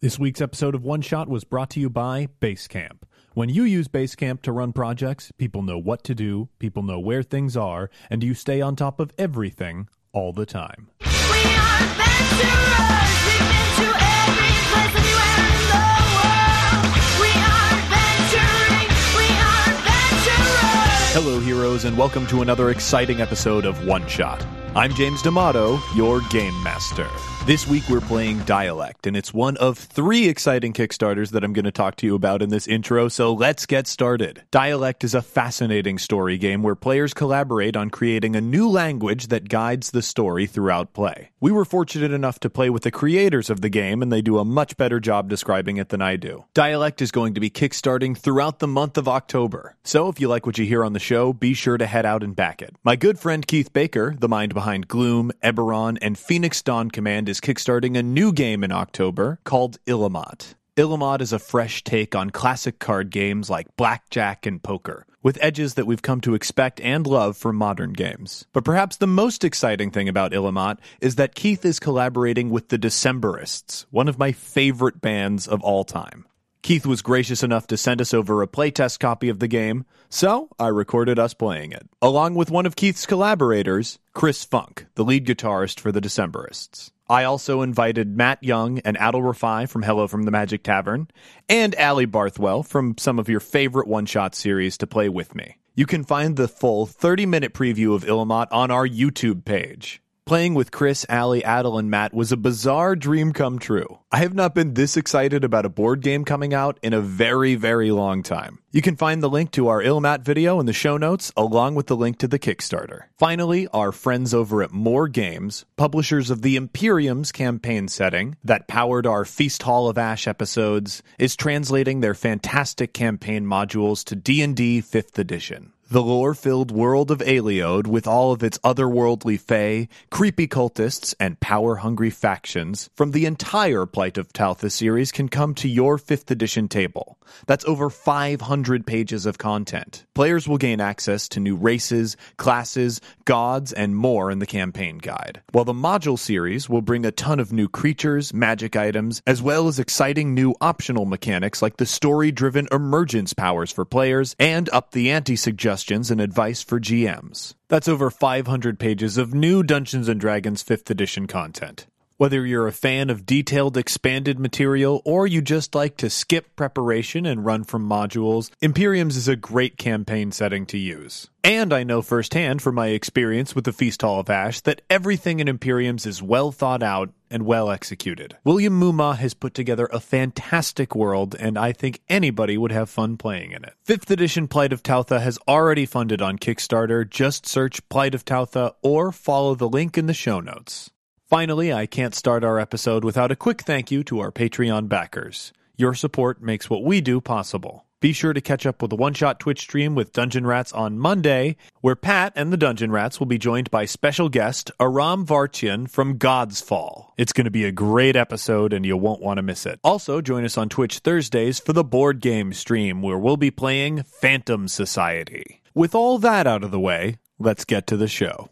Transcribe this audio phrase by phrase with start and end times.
[0.00, 3.02] This week's episode of One Shot was brought to you by Basecamp.
[3.34, 7.24] When you use Basecamp to run projects, people know what to do, people know where
[7.24, 10.86] things are, and you stay on top of everything all the time.
[11.00, 13.10] We are adventurers.
[13.26, 16.94] We've been to every place anywhere in the world.
[17.18, 18.86] We are adventuring.
[19.18, 21.10] We are adventurers.
[21.12, 24.46] Hello, heroes, and welcome to another exciting episode of One Shot.
[24.76, 27.08] I'm James D'Amato, your game master.
[27.46, 31.64] This week we're playing Dialect, and it's one of three exciting Kickstarters that I'm going
[31.64, 34.42] to talk to you about in this intro, so let's get started.
[34.50, 39.48] Dialect is a fascinating story game where players collaborate on creating a new language that
[39.48, 41.30] guides the story throughout play.
[41.40, 44.38] We were fortunate enough to play with the creators of the game, and they do
[44.38, 46.44] a much better job describing it than I do.
[46.52, 50.44] Dialect is going to be kickstarting throughout the month of October, so if you like
[50.44, 52.76] what you hear on the show, be sure to head out and back it.
[52.84, 57.40] My good friend Keith Baker, the mind behind Gloom, Eberron, and Phoenix Dawn Command, is
[57.40, 60.54] kickstarting a new game in October called Illimat.
[60.74, 65.74] Illimat is a fresh take on classic card games like blackjack and poker, with edges
[65.74, 68.46] that we've come to expect and love from modern games.
[68.52, 72.80] But perhaps the most exciting thing about Illimat is that Keith is collaborating with the
[72.80, 76.26] Decemberists, one of my favorite bands of all time.
[76.62, 80.48] Keith was gracious enough to send us over a playtest copy of the game, so
[80.58, 85.26] I recorded us playing it, along with one of Keith's collaborators, Chris Funk, the lead
[85.26, 86.90] guitarist for the Decemberists.
[87.08, 91.08] I also invited Matt Young and Adal Rifai from Hello from the Magic Tavern,
[91.48, 95.56] and Ali Barthwell from some of your favorite one shot series to play with me.
[95.74, 100.02] You can find the full 30 minute preview of Illimat on our YouTube page.
[100.28, 104.00] Playing with Chris, Ali, Adal, and Matt was a bizarre dream come true.
[104.12, 107.54] I have not been this excited about a board game coming out in a very,
[107.54, 108.58] very long time.
[108.70, 111.86] You can find the link to our Illimat video in the show notes, along with
[111.86, 113.04] the link to the Kickstarter.
[113.16, 119.06] Finally, our friends over at More Games, publishers of the Imperium's campaign setting that powered
[119.06, 125.18] our Feast Hall of Ash episodes, is translating their fantastic campaign modules to D&D 5th
[125.18, 125.72] edition.
[125.90, 131.40] The lore filled world of Aleode, with all of its otherworldly fae, creepy cultists, and
[131.40, 136.30] power hungry factions from the entire Plight of Tautha series can come to your 5th
[136.30, 137.16] edition table.
[137.46, 140.04] That's over 500 pages of content.
[140.12, 145.40] Players will gain access to new races, classes, gods, and more in the campaign guide.
[145.52, 149.68] While the module series will bring a ton of new creatures, magic items, as well
[149.68, 154.90] as exciting new optional mechanics like the story driven emergence powers for players and up
[154.90, 155.77] the ante suggestions
[156.12, 157.54] and advice for GMs.
[157.68, 161.87] That's over 500 pages of new Dungeons and Dragons 5th edition content.
[162.18, 167.24] Whether you're a fan of detailed expanded material or you just like to skip preparation
[167.24, 171.30] and run from modules, Imperiums is a great campaign setting to use.
[171.44, 175.38] And I know firsthand from my experience with the Feast Hall of Ash that everything
[175.38, 178.36] in Imperiums is well thought out and well executed.
[178.42, 183.16] William Muma has put together a fantastic world, and I think anybody would have fun
[183.16, 183.74] playing in it.
[183.86, 187.08] 5th edition Plight of Tautha has already funded on Kickstarter.
[187.08, 190.90] Just search Plight of Tautha or follow the link in the show notes.
[191.28, 195.52] Finally, I can't start our episode without a quick thank you to our Patreon backers.
[195.76, 197.84] Your support makes what we do possible.
[198.00, 200.98] Be sure to catch up with the one shot Twitch stream with Dungeon Rats on
[200.98, 205.86] Monday, where Pat and the Dungeon Rats will be joined by special guest Aram Vartian
[205.90, 207.12] from God's Fall.
[207.18, 209.80] It's going to be a great episode and you won't want to miss it.
[209.84, 214.02] Also, join us on Twitch Thursdays for the board game stream, where we'll be playing
[214.04, 215.60] Phantom Society.
[215.74, 218.48] With all that out of the way, let's get to the show.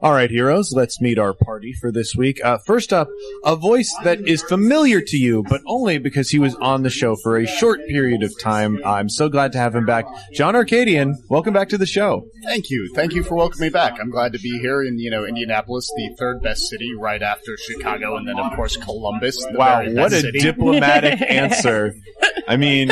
[0.00, 2.38] All right, heroes, let's meet our party for this week.
[2.44, 3.08] Uh, first up,
[3.44, 7.16] a voice that is familiar to you, but only because he was on the show
[7.16, 8.78] for a short period of time.
[8.86, 10.04] I'm so glad to have him back.
[10.32, 12.28] John Arcadian, welcome back to the show.
[12.44, 12.92] Thank you.
[12.94, 13.98] Thank you for welcoming me back.
[14.00, 17.56] I'm glad to be here in, you know, Indianapolis, the third best city right after
[17.56, 19.44] Chicago and then of course Columbus.
[19.50, 20.38] Wow, what a city.
[20.38, 21.96] diplomatic answer.
[22.46, 22.88] I mean,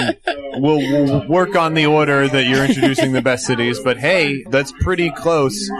[0.54, 4.72] we'll, we'll work on the order that you're introducing the best cities, but hey, that's
[4.80, 5.70] pretty close.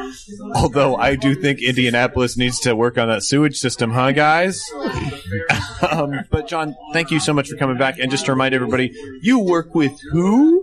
[0.54, 4.62] Although I do think Indianapolis needs to work on that sewage system, huh, guys?
[5.90, 7.98] um, but John, thank you so much for coming back.
[7.98, 10.55] And just to remind everybody, you work with who?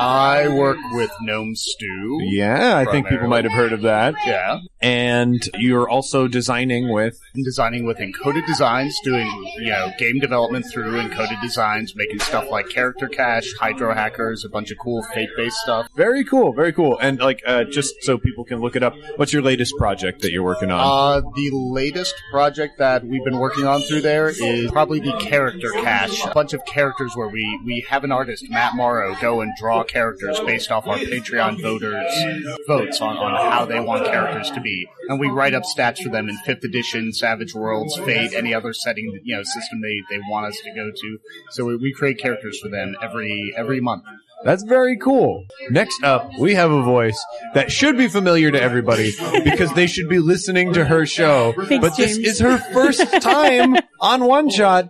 [0.00, 2.20] I work with Gnome Stew.
[2.22, 4.14] Yeah, I think people might have heard of that.
[4.26, 4.60] Yeah.
[4.80, 7.20] And you're also designing with.
[7.34, 12.50] I'm designing with Encoded Designs, doing, you know, game development through Encoded Designs, making stuff
[12.50, 15.86] like Character Cache, Hydro Hackers, a bunch of cool fate-based stuff.
[15.96, 16.98] Very cool, very cool.
[16.98, 20.32] And like, uh, just so people can look it up, what's your latest project that
[20.32, 20.80] you're working on?
[20.80, 25.70] Uh, the latest project that we've been working on through there is probably the character
[25.72, 26.24] cache.
[26.24, 29.84] A bunch of characters where we, we have an artist, Matt Morrow, go and draw
[29.90, 32.24] characters based off our Patreon voters'
[32.66, 34.86] votes on, on how they want characters to be.
[35.08, 38.72] And we write up stats for them in 5th edition, Savage Worlds, Fate, any other
[38.72, 41.18] setting, you know, system they, they want us to go to.
[41.50, 44.04] So we, we create characters for them every, every month.
[44.42, 45.44] That's very cool.
[45.68, 47.22] Next up, we have a voice
[47.52, 49.12] that should be familiar to everybody
[49.44, 51.52] because they should be listening to her show.
[51.52, 54.88] Thanks, but this is her first time on One Shot.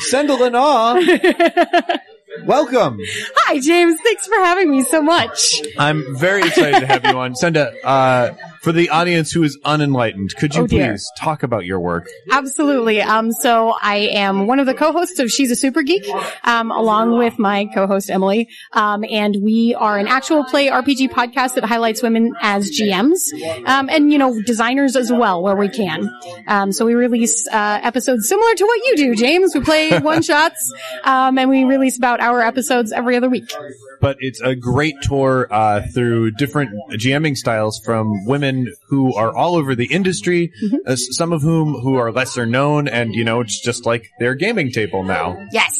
[0.00, 1.00] Senda Linaugh.
[2.44, 3.00] Welcome.
[3.36, 3.98] Hi, James.
[4.02, 5.60] Thanks for having me so much.
[5.78, 7.34] I'm very excited to have you on.
[7.34, 11.80] Senda, uh, for the audience who is unenlightened, could you Oh, please talk about your
[11.80, 12.08] work?
[12.30, 13.00] Absolutely.
[13.00, 16.06] Um, so I am one of the co-hosts of She's a Super Geek,
[16.44, 18.48] um, along with my co-host Emily.
[18.72, 23.20] Um, and we are an actual play RPG podcast that highlights women as GMs,
[23.66, 26.10] um, and you know designers as well where we can.
[26.46, 29.54] Um, so we release uh, episodes similar to what you do, James.
[29.54, 30.72] We play one shots,
[31.04, 33.50] um, and we release about our episodes every other week.
[34.00, 38.49] But it's a great tour uh, through different GMing styles from women
[38.88, 40.76] who are all over the industry, Mm-hmm.
[40.86, 44.34] uh, some of whom who are lesser known, and you know, it's just like their
[44.34, 45.36] gaming table now.
[45.52, 45.74] Yes.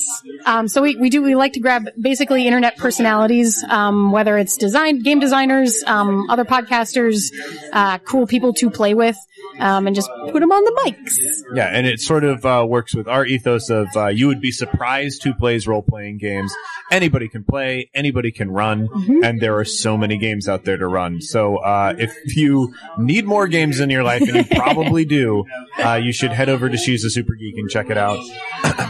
[0.47, 4.57] Um, so we, we do, we like to grab basically internet personalities, um, whether it's
[4.57, 7.31] design, game designers, um, other podcasters,
[7.73, 9.17] uh, cool people to play with,
[9.59, 11.17] um, and just put them on the mics.
[11.55, 14.51] Yeah, and it sort of uh, works with our ethos of uh, you would be
[14.53, 16.53] surprised who plays role playing games.
[16.91, 19.23] Anybody can play, anybody can run, Mm-hmm.
[19.25, 21.21] and there are so many games out there to run.
[21.21, 25.45] So uh, if you need more games in your life, and you probably do,
[25.79, 28.19] uh, you should head over to She's a Super Geek and check it out.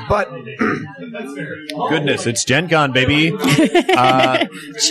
[0.09, 0.31] But
[1.89, 3.33] goodness, it's Gen Con, baby.
[3.91, 4.47] Uh,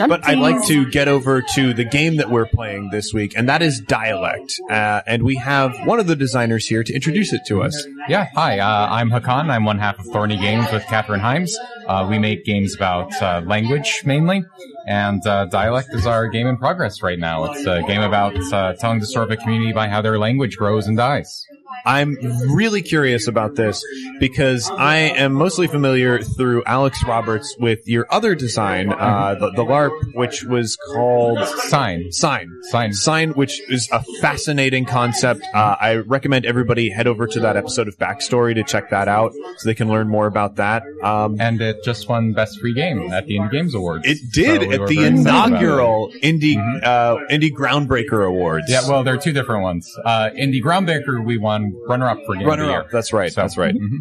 [0.07, 3.47] but I'd like to get over to the game that we're playing this week, and
[3.49, 4.59] that is Dialect.
[4.69, 7.87] Uh, and we have one of the designers here to introduce it to us.
[8.07, 9.49] Yeah, hi, uh, I'm Hakan.
[9.49, 11.57] I'm one half of Thorny Games with Kathryn Hymes.
[11.87, 14.43] Uh, we make games about uh, language mainly,
[14.87, 17.45] and uh, Dialect is our game in progress right now.
[17.45, 20.57] It's a game about uh, telling the story of a community by how their language
[20.57, 21.45] grows and dies.
[21.85, 22.15] I'm
[22.53, 23.83] really curious about this
[24.19, 29.63] because I am mostly familiar through Alex Roberts with your other design, uh, the, the
[29.63, 31.39] LARP, which was called
[31.69, 32.11] Sign.
[32.11, 32.49] Sign.
[32.63, 32.93] Sign.
[32.93, 35.41] Sign, which is a fascinating concept.
[35.53, 39.33] Uh, I recommend everybody head over to that episode of Backstory to check that out
[39.57, 40.83] so they can learn more about that.
[41.03, 44.05] Um, And it just won Best Free Game at the Indie Games Awards.
[44.05, 45.49] it did So we at the very excited about it.
[45.55, 48.65] inaugural Indie uh, Indie Groundbreaker Awards.
[48.69, 49.91] Yeah, well, there are two different ones.
[50.03, 52.89] Uh, Indie Groundbreaker, we won runner-up for Game runner up.
[52.91, 53.31] That's right.
[53.31, 53.73] So- That's right.
[53.75, 53.99] Mhm.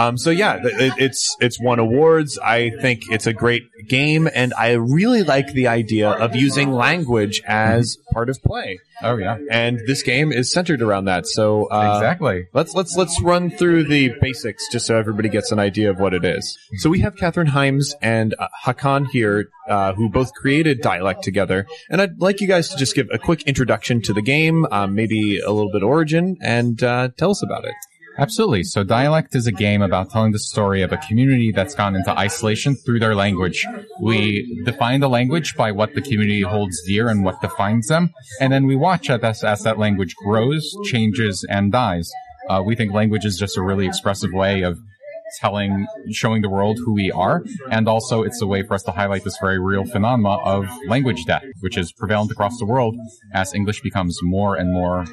[0.00, 2.38] Um, so yeah, it, it's it's won awards.
[2.38, 7.42] I think it's a great game, and I really like the idea of using language
[7.46, 8.78] as part of play.
[9.02, 11.26] Oh yeah, And this game is centered around that.
[11.26, 12.46] So uh, exactly.
[12.54, 16.14] Let's let's let's run through the basics just so everybody gets an idea of what
[16.14, 16.58] it is.
[16.78, 21.66] So we have Kathryn Hymes and uh, Hakan here, uh, who both created Dialect together,
[21.90, 24.94] and I'd like you guys to just give a quick introduction to the game, um,
[24.94, 27.74] maybe a little bit origin, and uh, tell us about it.
[28.18, 28.64] Absolutely.
[28.64, 32.10] So Dialect is a game about telling the story of a community that's gone into
[32.18, 33.64] isolation through their language.
[34.00, 38.10] We define the language by what the community holds dear and what defines them,
[38.40, 42.10] and then we watch as, as that language grows, changes, and dies.
[42.48, 44.78] Uh, we think language is just a really expressive way of
[45.38, 48.90] telling, showing the world who we are, and also it's a way for us to
[48.90, 52.96] highlight this very real phenomena of language death, which is prevalent across the world
[53.32, 55.04] as English becomes more and more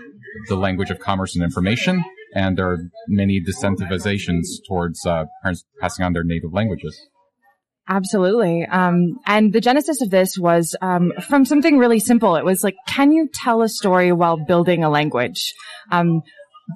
[0.47, 2.03] the language of commerce and information,
[2.33, 2.77] and there are
[3.07, 7.07] many disincentivizations towards uh, parents passing on their native languages.
[7.89, 8.65] Absolutely.
[8.65, 12.35] Um, and the genesis of this was um, from something really simple.
[12.35, 15.53] It was like, can you tell a story while building a language?
[15.89, 16.21] Um,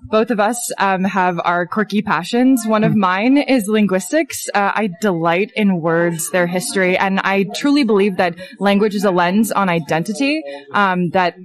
[0.10, 2.66] both of us um, have our quirky passions.
[2.66, 4.48] One of mine is linguistics.
[4.54, 9.12] Uh, I delight in words, their history, and I truly believe that language is a
[9.12, 11.36] lens on identity um, that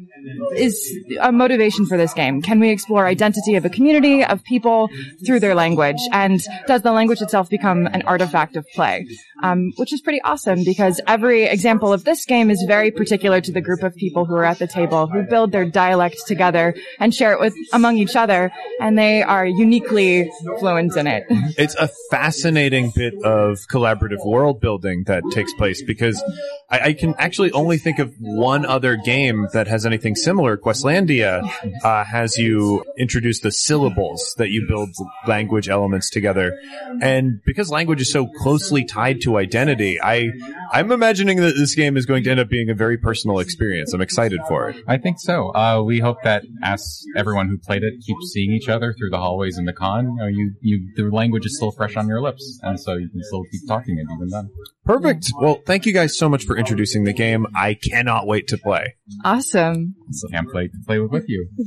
[0.57, 2.43] is a motivation for this game.
[2.43, 4.89] Can we explore identity of a community of people
[5.25, 9.07] through their language, and does the language itself become an artifact of play?
[9.43, 13.53] Um, which is pretty awesome because every example of this game is very particular to
[13.53, 17.15] the group of people who are at the table who build their dialect together and
[17.15, 21.25] share it with among each other, and they are uniquely fluent in it.
[21.59, 26.23] it's a fascinating bit of collaborative world building that takes place because
[26.71, 30.57] I, I can actually only think of one other game that has anything similar.
[30.57, 31.43] Questlandia
[31.83, 34.91] uh, has you introduce the syllables that you build
[35.27, 36.59] language elements together,
[37.01, 40.31] and because language is so closely tied to identity, I
[40.73, 43.93] I'm imagining that this game is going to end up being a very personal experience.
[43.93, 44.83] I'm excited for it.
[44.87, 45.55] I think so.
[45.55, 49.19] Uh, we hope that as everyone who played it keeps seeing each other through the
[49.19, 52.21] hallways in the con, you, know, you, you, the language is still fresh on your
[52.21, 54.51] lips, and so you can still keep talking it even then.
[54.85, 55.33] Perfect.
[55.41, 57.47] Well, thank you guys so much for introducing the game.
[57.57, 58.95] I cannot wait to play.
[59.25, 59.95] Awesome.
[60.31, 61.49] Can't play play with you.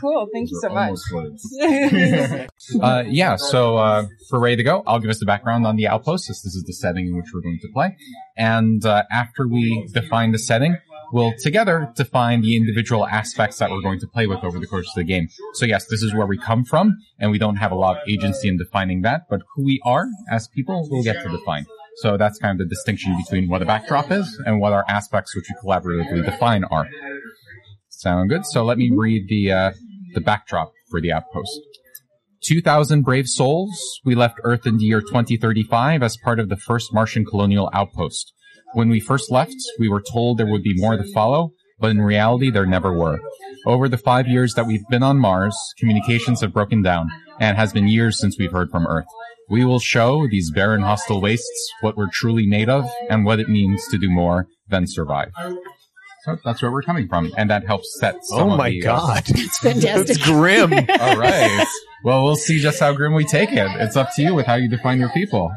[0.00, 0.26] Cool.
[0.32, 2.48] Thank you so much.
[2.80, 5.88] Uh, yeah, so uh, for ready to go, I'll give us the background on the
[5.88, 6.28] outpost.
[6.28, 7.96] This, this is the setting in which we're going to play.
[8.36, 10.78] And uh, after we define the setting,
[11.12, 14.88] we'll together define the individual aspects that we're going to play with over the course
[14.88, 15.28] of the game.
[15.54, 18.08] So yes, this is where we come from, and we don't have a lot of
[18.08, 21.66] agency in defining that, but who we are as people, we'll get to define.
[21.96, 25.36] So that's kind of the distinction between what a backdrop is and what our aspects
[25.36, 26.88] which we collaboratively define are.
[28.02, 28.44] Sound good?
[28.44, 29.72] So let me read the uh,
[30.14, 31.60] the backdrop for the outpost.
[32.42, 36.92] 2,000 brave souls, we left Earth in the year 2035 as part of the first
[36.92, 38.32] Martian colonial outpost.
[38.72, 42.00] When we first left, we were told there would be more to follow, but in
[42.00, 43.20] reality, there never were.
[43.66, 47.60] Over the five years that we've been on Mars, communications have broken down, and it
[47.60, 49.06] has been years since we've heard from Earth.
[49.48, 53.48] We will show these barren hostile wastes what we're truly made of and what it
[53.48, 55.30] means to do more than survive.
[56.24, 59.24] So that's where we're coming from, and that helps set some oh my the, god.
[59.28, 60.06] It's fantastic.
[60.06, 60.72] That's grim.
[61.00, 61.66] all right.
[62.04, 63.68] Well, we'll see just how grim we take it.
[63.80, 65.52] It's up to you with how you define your people.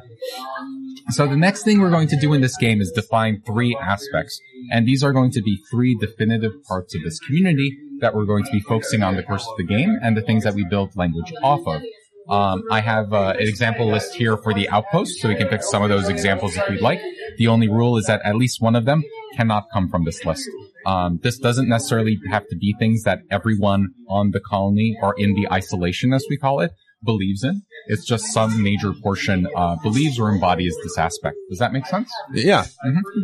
[1.12, 4.42] So the next thing we're going to do in this game is define three aspects.
[4.72, 8.44] And these are going to be three definitive parts of this community that we're going
[8.44, 10.96] to be focusing on the course of the game and the things that we build
[10.96, 11.84] language off of.
[12.28, 15.62] Um, I have uh, an example list here for the outpost, so we can pick
[15.62, 17.00] some of those examples if we'd like.
[17.38, 19.04] The only rule is that at least one of them
[19.36, 20.48] cannot come from this list.
[20.86, 25.34] Um, this doesn't necessarily have to be things that everyone on the colony or in
[25.34, 26.72] the isolation, as we call it,
[27.04, 27.62] believes in.
[27.88, 31.38] It's just some major portion uh, believes or embodies this aspect.
[31.50, 32.12] Does that make sense?
[32.34, 32.66] yeah.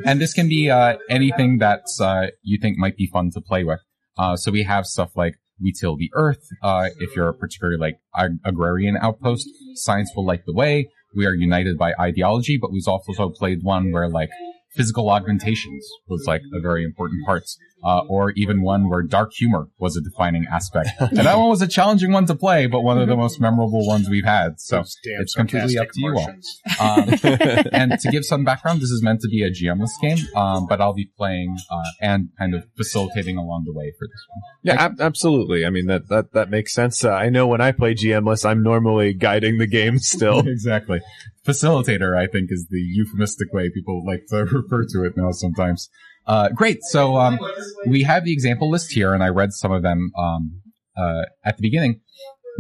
[0.06, 3.64] And this can be uh, anything that uh, you think might be fun to play
[3.64, 3.80] with.
[4.18, 6.44] Uh, so we have stuff like we till the earth.
[6.62, 10.90] Uh, if you're a particular like ag- agrarian outpost, science will light the way.
[11.16, 14.30] We are united by ideology, but we've also played one where like
[14.76, 17.44] physical augmentations was like a very important part,
[17.84, 20.90] uh, or even one where dark humor was a defining aspect.
[21.00, 23.86] and that one was a challenging one to play, but one of the most memorable
[23.88, 24.60] ones we've had.
[24.60, 27.68] So it's completely up sarcastic to you all.
[27.68, 30.68] Um, and to give some background, this is meant to be a GMless game, um,
[30.68, 34.42] but I'll be playing uh, and kind of facilitating along the way for this one.
[34.64, 35.66] Yeah, ab- absolutely.
[35.66, 37.04] I mean that that that makes sense.
[37.04, 40.40] Uh, I know when I play GMless, I'm normally guiding the game still.
[40.48, 41.02] exactly.
[41.46, 45.90] Facilitator, I think, is the euphemistic way people like to refer to it now sometimes.
[46.26, 46.84] Uh, great.
[46.84, 47.40] So um,
[47.88, 50.62] we have the example list here, and I read some of them um,
[50.98, 52.02] uh, at the beginning.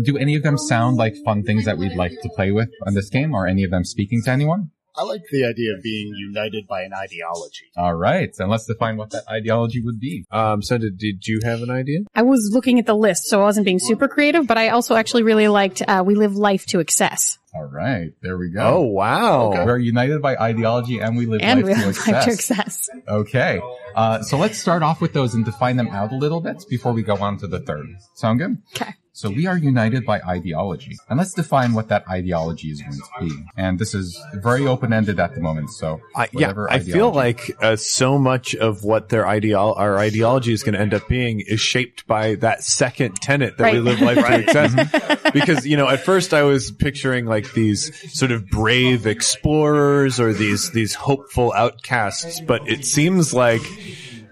[0.03, 2.93] Do any of them sound like fun things that we'd like to play with on
[2.93, 3.35] this game?
[3.35, 4.71] Are any of them speaking to anyone?
[4.95, 7.71] I like the idea of being united by an ideology.
[7.77, 10.25] All right, and let's define what that ideology would be.
[10.31, 12.00] Um, so did, did you have an idea?
[12.13, 14.95] I was looking at the list, so I wasn't being super creative, but I also
[14.95, 17.38] actually really liked uh, We Live Life to Excess.
[17.53, 18.62] All right, there we go.
[18.62, 19.65] Oh wow!
[19.65, 22.89] We're united by ideology and we live And life We to Live Life to excess.
[22.89, 22.89] Excess.
[23.10, 23.62] Okay.
[23.93, 26.93] Uh, so let's start off with those and define them out a little bit before
[26.93, 27.88] we go on to the third.
[28.15, 28.57] Sound good?
[28.74, 28.93] Okay.
[29.21, 30.97] So we are united by ideology.
[31.07, 33.45] And let's define what that ideology is going to be.
[33.55, 35.69] And this is very open-ended at the moment.
[35.69, 39.99] So I, yeah, whatever I feel like uh, so much of what their ideal our
[39.99, 43.79] ideology is going to end up being is shaped by that second tenet that we
[43.79, 45.31] live life to excess.
[45.33, 50.33] because you know, at first I was picturing like these sort of brave explorers or
[50.33, 53.61] these these hopeful outcasts, but it seems like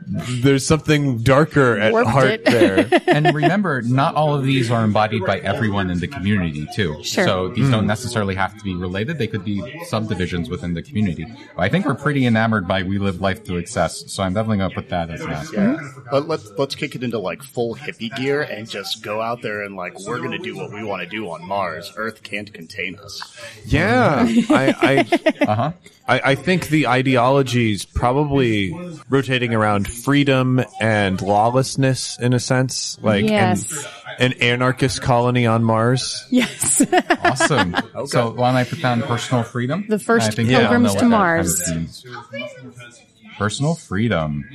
[0.09, 2.45] there's something darker at Warped heart it.
[2.45, 2.89] there.
[3.07, 7.03] and remember, not all of these are embodied by everyone in the community too.
[7.03, 7.25] Sure.
[7.25, 9.17] So these don't necessarily have to be related.
[9.17, 11.25] They could be subdivisions within the community.
[11.55, 14.11] But I think we're pretty enamored by We Live Life to Excess.
[14.11, 15.81] So I'm definitely going to put that as an aspect.
[15.81, 15.91] Yeah.
[16.11, 19.61] But let's let's kick it into like full hippie gear and just go out there
[19.63, 21.91] and like we're gonna do what we want to do on Mars.
[21.95, 23.21] Earth can't contain us.
[23.65, 25.71] Yeah, I, I Uh huh.
[26.09, 28.73] I, I think the ideology is probably
[29.09, 33.85] rotating around freedom and lawlessness in a sense, like Yes.
[34.17, 36.25] an, an anarchist colony on Mars.
[36.31, 36.81] Yes.
[37.23, 37.75] Awesome.
[38.07, 39.85] So why don't I put down personal freedom?
[39.87, 41.61] The first I think we all pilgrims know to what Mars.
[41.61, 43.37] kind of.
[43.37, 44.45] Personal freedom.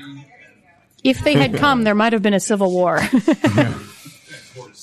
[1.05, 3.01] if they had come, there might have been a civil war.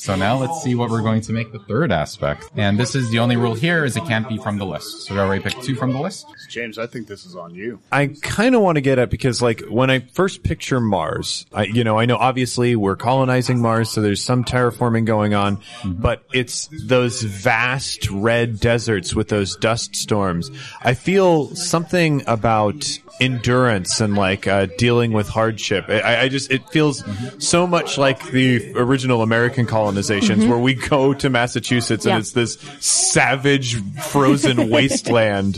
[0.02, 2.50] So now let's see what we're going to make the third aspect.
[2.56, 5.04] And this is the only rule here is it can't be from the list.
[5.04, 6.26] So we already picked two from the list.
[6.50, 7.80] James, I think this is on you.
[7.92, 11.66] I kind of want to get at because, like, when I first picture Mars, I,
[11.66, 16.02] you know, I know obviously we're colonizing Mars, so there's some terraforming going on, mm-hmm.
[16.02, 20.50] but it's those vast red deserts with those dust storms.
[20.82, 25.86] I feel something about endurance and like uh, dealing with hardship.
[25.90, 27.04] I, I just it feels
[27.40, 32.14] so much like the original American colonies colonizations where we go to Massachusetts Yeah.
[32.14, 35.58] and it's this savage frozen wasteland.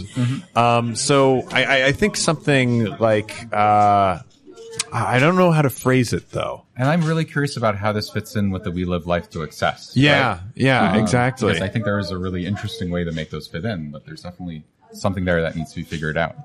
[0.55, 4.19] Um, so I, I, I think something like uh,
[4.91, 6.63] I don't know how to phrase it though.
[6.77, 9.43] And I'm really curious about how this fits in with the We Live Life to
[9.43, 9.91] Excess.
[9.95, 10.39] Yeah, right?
[10.55, 11.49] yeah, Um, exactly.
[11.49, 14.05] Because I think there is a really interesting way to make those fit in, but
[14.05, 16.35] there's definitely something there that needs to be figured out.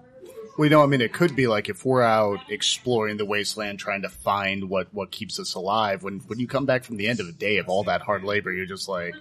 [0.59, 4.03] You know, I mean, it could be like if we're out exploring the wasteland, trying
[4.03, 6.03] to find what what keeps us alive.
[6.03, 8.25] When when you come back from the end of a day of all that hard
[8.25, 9.15] labor, you're just like,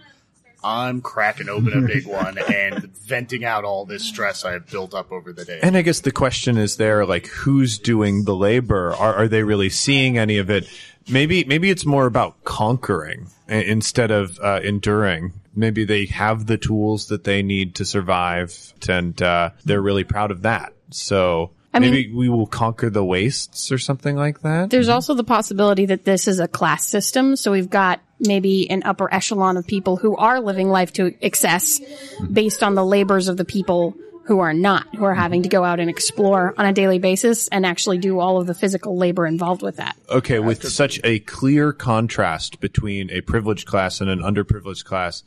[0.63, 4.93] I'm cracking open a big one and venting out all this stress I have built
[4.93, 5.59] up over the day.
[5.61, 8.93] And I guess the question is there, like, who's doing the labor?
[8.95, 10.67] Are, are they really seeing any of it?
[11.09, 15.33] Maybe, maybe it's more about conquering instead of uh, enduring.
[15.55, 20.31] Maybe they have the tools that they need to survive, and uh, they're really proud
[20.31, 20.73] of that.
[20.89, 24.69] So I mean- maybe we will conquer the wastes or something like that.
[24.69, 27.35] There's also the possibility that this is a class system.
[27.35, 31.79] So we've got maybe an upper echelon of people who are living life to excess
[32.31, 35.63] based on the labors of the people who are not, who are having to go
[35.63, 39.25] out and explore on a daily basis and actually do all of the physical labor
[39.25, 39.95] involved with that.
[40.09, 45.23] Okay, with such a clear contrast between a privileged class and an underprivileged class,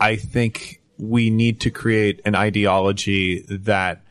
[0.00, 4.02] I think we need to create an ideology that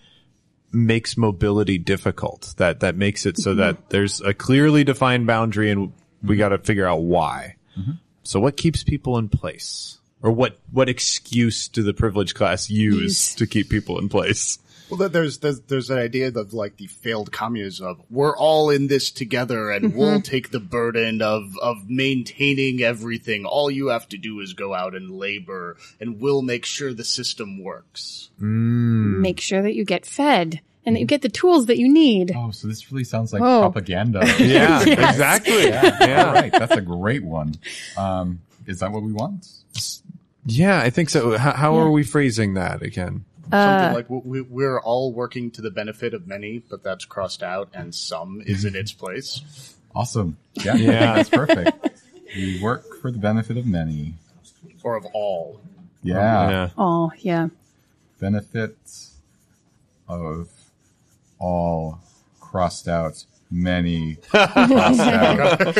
[0.71, 2.53] makes mobility difficult.
[2.57, 3.59] That that makes it so mm-hmm.
[3.59, 7.55] that there's a clearly defined boundary, and we got to figure out why.
[7.77, 7.91] Mm-hmm.
[8.23, 13.01] So, what keeps people in place, or what what excuse do the privileged class use
[13.01, 13.35] Use.
[13.35, 14.59] to keep people in place?
[14.89, 18.87] Well, there's there's there's an idea of like the failed communism of we're all in
[18.87, 19.97] this together and mm-hmm.
[19.97, 23.45] we'll take the burden of of maintaining everything.
[23.45, 27.03] All you have to do is go out and labor, and we'll make sure the
[27.03, 28.29] system works.
[28.41, 29.19] Mm.
[29.19, 31.09] Make sure that you get fed and that you mm-hmm.
[31.09, 32.33] get the tools that you need.
[32.35, 33.61] Oh, so this really sounds like Oh.
[33.61, 34.25] propaganda.
[34.39, 35.67] Yeah, exactly.
[35.67, 36.25] Yeah.
[36.27, 37.55] All right, that's a great one.
[37.97, 39.47] Um, is that what we want?
[40.45, 41.37] Yeah, I think so.
[41.37, 43.25] How, how are we phrasing that again?
[43.51, 47.41] Something uh, like we, we're all working to the benefit of many, but that's crossed
[47.43, 49.75] out, and some is in its place.
[49.95, 50.37] Awesome.
[50.53, 51.15] Yeah, Yeah.
[51.15, 52.01] that's perfect.
[52.35, 54.13] We work for the benefit of many.
[54.83, 55.59] Or of all.
[56.03, 56.49] Yeah.
[56.49, 56.69] yeah.
[56.77, 57.49] Oh, yeah.
[58.19, 59.15] Benefits
[60.07, 60.49] of
[61.39, 61.99] all
[62.39, 64.17] crossed out many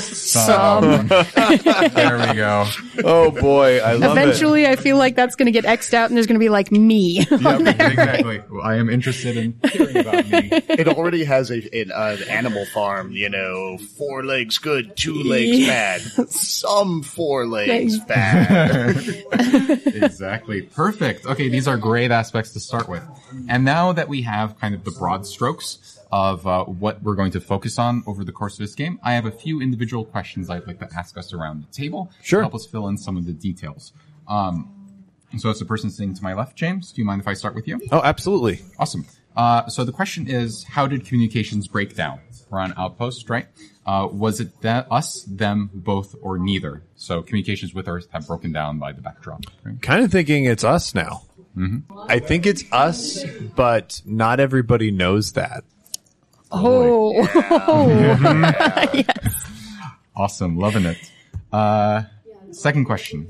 [0.02, 1.08] some.
[1.08, 2.66] there we go.
[3.04, 4.22] Oh boy, I love it.
[4.22, 6.50] Eventually, I feel like that's going to get X'd out and there's going to be
[6.50, 7.26] like me.
[7.40, 8.42] Yep, exactly.
[8.52, 10.50] Well, I am interested in hearing about me.
[10.52, 15.66] It already has a an, uh, animal farm, you know, four legs good, two legs
[15.66, 18.98] bad, some four legs bad.
[19.86, 20.64] exactly.
[20.64, 21.26] Perfect.
[21.26, 23.04] Okay, these are great aspects to start with.
[23.48, 27.32] And now that we have kind of the broad strokes of uh, what we're going
[27.32, 30.50] to focus on over the course of this game, I have a few individual questions
[30.50, 32.40] I'd like to ask us around the table Sure.
[32.40, 33.94] to help us fill in some of the details.
[34.28, 34.74] Um,
[35.38, 37.54] so, as the person sitting to my left, James, do you mind if I start
[37.54, 37.80] with you?
[37.92, 38.62] Oh, absolutely.
[38.80, 39.06] Awesome.
[39.36, 42.20] Uh, so the question is, how did communications break down?
[42.50, 43.46] We're on Outpost, right?
[43.86, 46.82] Uh, was it that us, them, both, or neither?
[46.96, 49.44] So communications with Earth have broken down by the backdrop.
[49.64, 49.80] Right?
[49.82, 51.22] Kind of thinking it's us now.
[52.08, 53.24] I think it's us,
[53.56, 55.64] but not everybody knows that.
[56.52, 57.14] Oh,
[58.94, 59.46] yes!
[60.16, 61.12] Awesome, loving it.
[61.52, 62.04] Uh,
[62.52, 63.28] second question: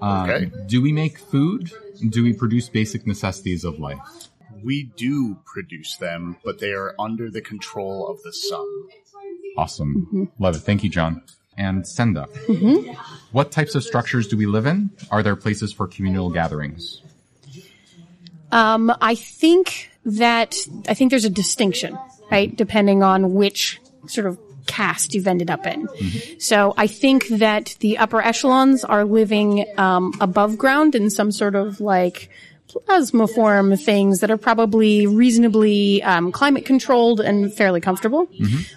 [0.00, 0.50] um, Okay.
[0.66, 1.72] Do we make food?
[2.08, 3.98] Do we produce basic necessities of life?
[4.62, 8.66] We do produce them, but they are under the control of the sun.
[9.56, 10.60] Awesome, love it.
[10.60, 11.22] Thank you, John.
[11.56, 12.26] And Senda,
[13.32, 14.90] what types of structures do we live in?
[15.10, 17.02] Are there places for communal gatherings?
[18.52, 20.56] Um, I think that
[20.88, 21.98] I think there's a distinction,
[22.30, 25.88] right, depending on which sort of caste you've ended up in.
[26.38, 31.54] So I think that the upper echelons are living um, above ground in some sort
[31.54, 32.30] of like
[32.68, 38.28] plasmaform things that are probably reasonably um, climate controlled and fairly comfortable.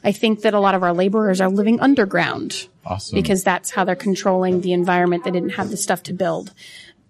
[0.04, 3.16] I think that a lot of our laborers are living underground Awesome.
[3.16, 5.24] because that's how they're controlling the environment.
[5.24, 6.54] They didn't have the stuff to build.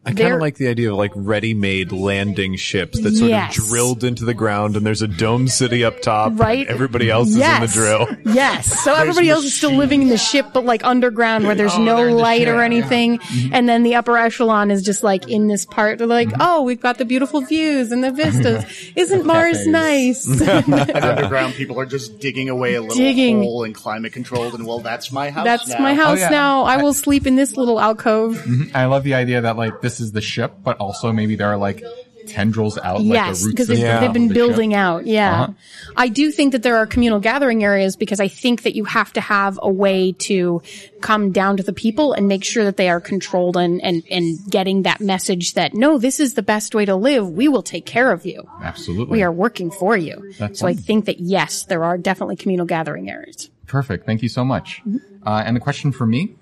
[0.06, 3.58] I kind of like the idea of like ready-made landing ships that sort Yes.
[3.58, 6.32] of drilled into the ground, and there's a dome city up top.
[6.32, 6.68] and Right.
[6.68, 7.64] everybody else yes.
[7.64, 8.34] is in the drill.
[8.34, 8.84] Yes.
[8.84, 11.84] So everybody else is still living in the ship, but like underground where there's oh,
[11.84, 12.66] no they're the light ship, or yeah.
[12.66, 13.20] anything.
[13.20, 13.54] Mm-hmm.
[13.54, 16.00] And then the upper echelon is just like in this part.
[16.00, 16.42] They're like, mm-hmm.
[16.42, 18.66] oh, we've got the beautiful views and the vistas.
[18.96, 20.28] Isn't Mars nice?
[20.94, 23.42] And underground people are just digging away a little Digging.
[23.42, 25.46] hole and climate controlled, and well, that's my house.
[25.46, 25.80] That's now.
[25.80, 26.30] my house oh, yeah.
[26.30, 26.64] now.
[26.64, 28.36] I will sleep in this little alcove.
[28.38, 28.76] Mm-hmm.
[28.76, 31.58] I love the idea that like this is the ship, but also maybe there are
[31.58, 31.84] like
[32.28, 34.78] tendrils out like yes, the roots because they've, they've been the building ship.
[34.78, 35.06] out.
[35.06, 35.44] Yeah.
[35.44, 35.54] Uh-huh.
[35.96, 39.14] I do think that there are communal gathering areas because I think that you have
[39.14, 40.62] to have a way to
[41.02, 44.40] come down to the people and make sure that they are controlled and, and, and
[44.50, 47.30] getting that message that no, this is the best way to live.
[47.30, 48.48] We will take care of you.
[48.62, 49.18] Absolutely.
[49.18, 50.34] We are working for you.
[50.40, 53.50] That's so I think that yes, there are definitely communal gathering areas.
[53.68, 54.06] Perfect.
[54.06, 54.82] Thank you so much.
[55.26, 56.36] Uh, and the question for me,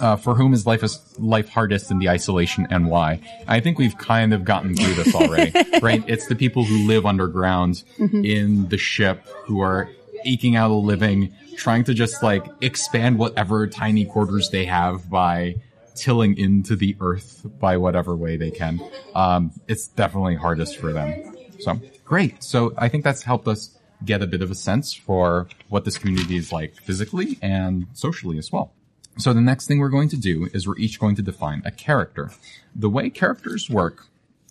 [0.00, 3.20] uh, for whom is life is life hardest in the isolation and why?
[3.46, 6.04] I think we've kind of gotten through this already, right?
[6.06, 9.90] It's the people who live underground in the ship who are
[10.24, 15.56] eking out a living, trying to just like expand whatever tiny quarters they have by
[15.94, 18.80] tilling into the earth by whatever way they can.
[19.14, 21.36] Um, it's definitely hardest for them.
[21.60, 22.42] So great.
[22.42, 25.98] So I think that's helped us get a bit of a sense for what this
[25.98, 28.72] community is like physically and socially as well.
[29.18, 31.72] So the next thing we're going to do is we're each going to define a
[31.72, 32.30] character.
[32.74, 34.06] The way characters work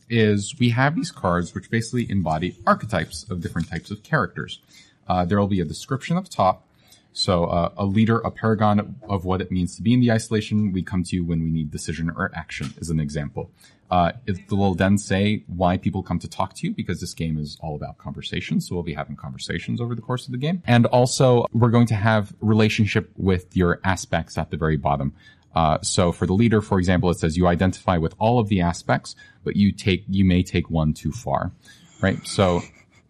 [0.09, 4.59] is we have these cards which basically embody archetypes of different types of characters.
[5.07, 6.67] Uh, there will be a description up top.
[7.13, 10.73] So uh, a leader, a paragon of what it means to be in the isolation
[10.73, 13.49] we come to you when we need decision or action is an example.
[13.89, 17.37] Uh, it will then say why people come to talk to you because this game
[17.37, 18.67] is all about conversations.
[18.67, 20.61] So we'll be having conversations over the course of the game.
[20.65, 25.13] And also we're going to have relationship with your aspects at the very bottom.
[25.55, 28.61] Uh, so for the leader, for example, it says you identify with all of the
[28.61, 31.51] aspects, but you take, you may take one too far,
[32.01, 32.27] right?
[32.27, 32.61] So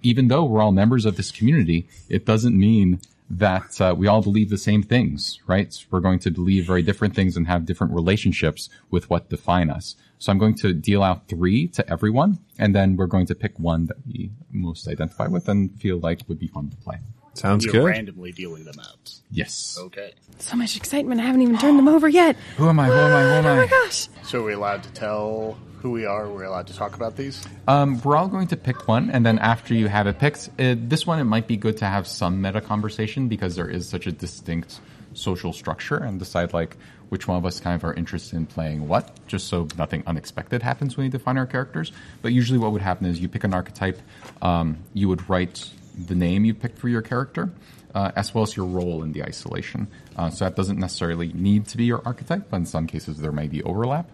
[0.02, 4.22] even though we're all members of this community, it doesn't mean that uh, we all
[4.22, 5.76] believe the same things, right?
[5.92, 9.96] We're going to believe very different things and have different relationships with what define us.
[10.20, 13.58] So I'm going to deal out three to everyone, and then we're going to pick
[13.60, 16.98] one that we most identify with and feel like would be fun to play.
[17.34, 17.86] Sounds You're good.
[17.86, 19.14] randomly dealing them out.
[19.30, 19.78] Yes.
[19.80, 20.14] Okay.
[20.40, 21.22] So much excitement.
[21.22, 22.36] I haven't even turned them over yet.
[22.58, 22.88] Who am I?
[22.88, 23.22] Who am I?
[23.22, 23.52] Who am oh I?
[23.52, 24.08] Oh my gosh.
[24.24, 26.28] So are we allowed to tell who we are?
[26.30, 27.46] We're allowed to talk about these?
[27.68, 30.76] Um, we're all going to pick one, and then after you have it picked, uh,
[30.78, 34.08] this one it might be good to have some meta conversation because there is such
[34.08, 34.80] a distinct
[35.14, 36.78] social structure, and decide like
[37.10, 40.62] which one of us kind of are interested in playing what, just so nothing unexpected
[40.62, 41.92] happens when you define our characters.
[42.22, 44.00] But usually, what would happen is you pick an archetype,
[44.42, 47.52] um, you would write the name you picked for your character.
[47.96, 49.88] Uh, as well as your role in the isolation.
[50.16, 53.32] Uh, so that doesn't necessarily need to be your archetype, but in some cases there
[53.32, 54.08] may be overlap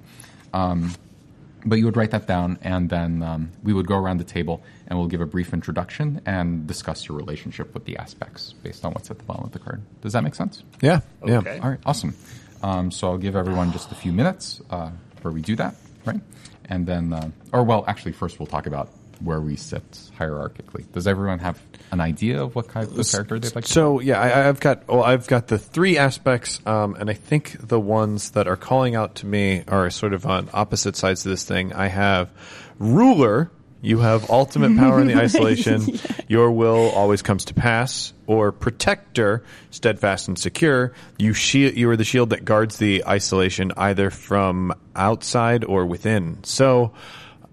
[1.65, 4.62] but you would write that down and then um, we would go around the table
[4.88, 8.91] and we'll give a brief introduction and discuss your relationship with the aspects based on
[8.93, 10.99] what's at the bottom of the card does that make sense Yeah.
[11.26, 11.38] Yeah.
[11.38, 11.60] Okay.
[11.60, 12.15] all right awesome
[12.62, 14.89] um, so i'll give everyone just a few minutes uh,
[15.21, 16.19] where we do that right
[16.65, 18.89] and then uh, or well actually first we'll talk about
[19.21, 19.84] where we sit
[20.19, 21.62] hierarchically does everyone have
[21.93, 24.88] an idea of what kind of character they'd like to So yeah, I, I've got
[24.88, 28.95] well, I've got the three aspects, um, and I think the ones that are calling
[28.95, 31.71] out to me are sort of on opposite sides of this thing.
[31.71, 32.32] I have
[32.79, 33.51] ruler.
[33.82, 35.99] You have ultimate power in the isolation.
[36.27, 38.13] Your will always comes to pass.
[38.25, 40.93] Or protector, steadfast and secure.
[41.17, 41.75] You shield.
[41.75, 46.43] You are the shield that guards the isolation either from outside or within.
[46.43, 46.93] So.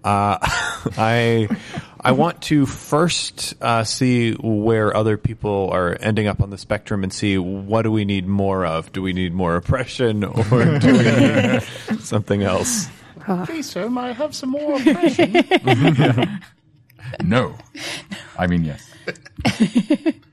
[0.03, 0.37] Uh,
[0.97, 1.47] I
[1.99, 7.03] I want to first uh, see where other people are ending up on the spectrum
[7.03, 8.91] and see what do we need more of?
[8.91, 11.61] Do we need more oppression or do we need
[12.01, 12.87] something else?
[13.47, 15.33] Hey, sir, might I have some more oppression?
[17.23, 17.55] No.
[18.37, 18.89] I mean, yes.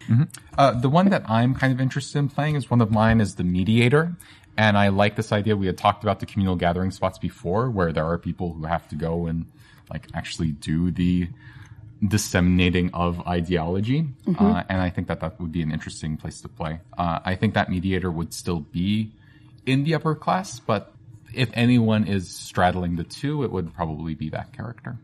[0.09, 0.29] Mhm.
[0.57, 3.35] uh, the one that I'm kind of interested in playing is one of mine is
[3.35, 4.17] the mediator.
[4.57, 5.55] And I like this idea.
[5.57, 8.89] We had talked about the communal gathering spots before where there are people who have
[8.89, 9.47] to go and
[9.90, 11.29] like actually do the
[12.07, 14.07] disseminating of ideology.
[14.38, 16.81] Uh, and I think that that would be an interesting place to play.
[16.96, 19.11] Uh, I think that mediator would still be
[19.66, 20.92] in the upper class, but
[21.35, 24.96] if anyone is straddling the two, it would probably be that character.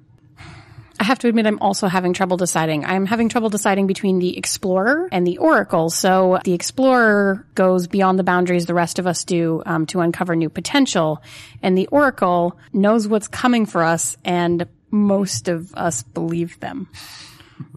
[0.98, 2.84] I have to admit, I'm also having trouble deciding.
[2.84, 5.90] I'm having trouble deciding between the explorer and the oracle.
[5.90, 10.36] So the explorer goes beyond the boundaries the rest of us do um, to uncover
[10.36, 11.22] new potential,
[11.62, 16.88] and the oracle knows what's coming for us, and most of us believe them.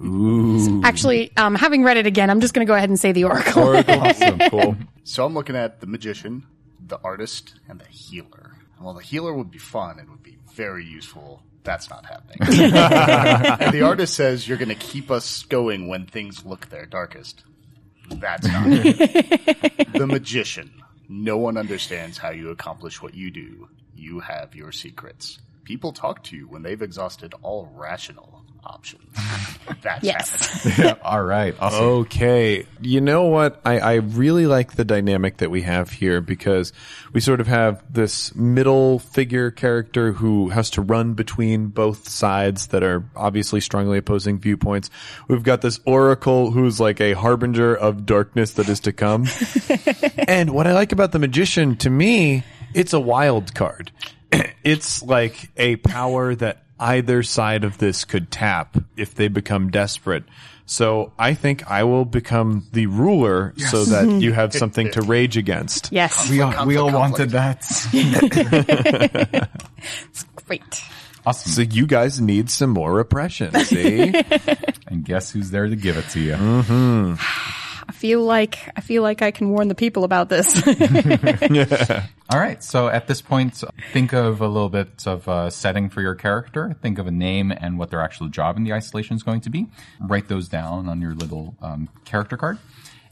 [0.03, 0.81] Ooh.
[0.83, 3.25] Actually, um, having read it again, I'm just going to go ahead and say the
[3.25, 3.75] oracle.
[3.87, 4.39] Awesome.
[4.49, 4.77] Cool.
[5.03, 6.45] so I'm looking at the magician,
[6.85, 8.57] the artist, and the healer.
[8.79, 9.99] Well, the healer would be fun.
[9.99, 11.41] It would be very useful.
[11.67, 12.37] That's not happening.
[12.41, 17.43] and the artist says you're going to keep us going when things look their darkest.
[18.09, 19.91] That's not it.
[19.91, 20.81] the magician.
[21.09, 23.67] No one understands how you accomplish what you do.
[23.93, 25.39] You have your secrets.
[25.65, 28.45] People talk to you when they've exhausted all rational.
[28.63, 29.03] Options.
[29.81, 30.63] That's Yes.
[30.63, 30.95] happening.
[31.03, 31.55] All right.
[31.59, 31.83] Awesome.
[31.83, 32.65] Okay.
[32.81, 33.61] You know what?
[33.65, 36.73] I, I really like the dynamic that we have here because
[37.13, 42.67] we sort of have this middle figure character who has to run between both sides
[42.67, 44.89] that are obviously strongly opposing viewpoints.
[45.27, 49.25] We've got this oracle who's like a harbinger of darkness that is to come.
[50.27, 52.43] and what I like about the magician to me,
[52.73, 53.91] it's a wild card.
[54.63, 60.23] it's like a power that either side of this could tap if they become desperate.
[60.65, 65.37] So I think I will become the ruler so that you have something to rage
[65.37, 65.91] against.
[65.91, 66.29] Yes.
[66.29, 67.65] We all, we all wanted that.
[70.09, 70.83] It's great.
[71.25, 71.51] awesome.
[71.51, 74.11] So you guys need some more repression, see?
[74.87, 76.33] and guess who's there to give it to you?
[76.33, 77.13] Mm-hmm.
[77.87, 80.61] I feel like I feel like I can warn the people about this.
[82.29, 82.61] All right.
[82.61, 86.75] So at this point, think of a little bit of a setting for your character.
[86.81, 89.49] Think of a name and what their actual job in the isolation is going to
[89.49, 89.67] be.
[90.01, 92.57] Write those down on your little um, character card.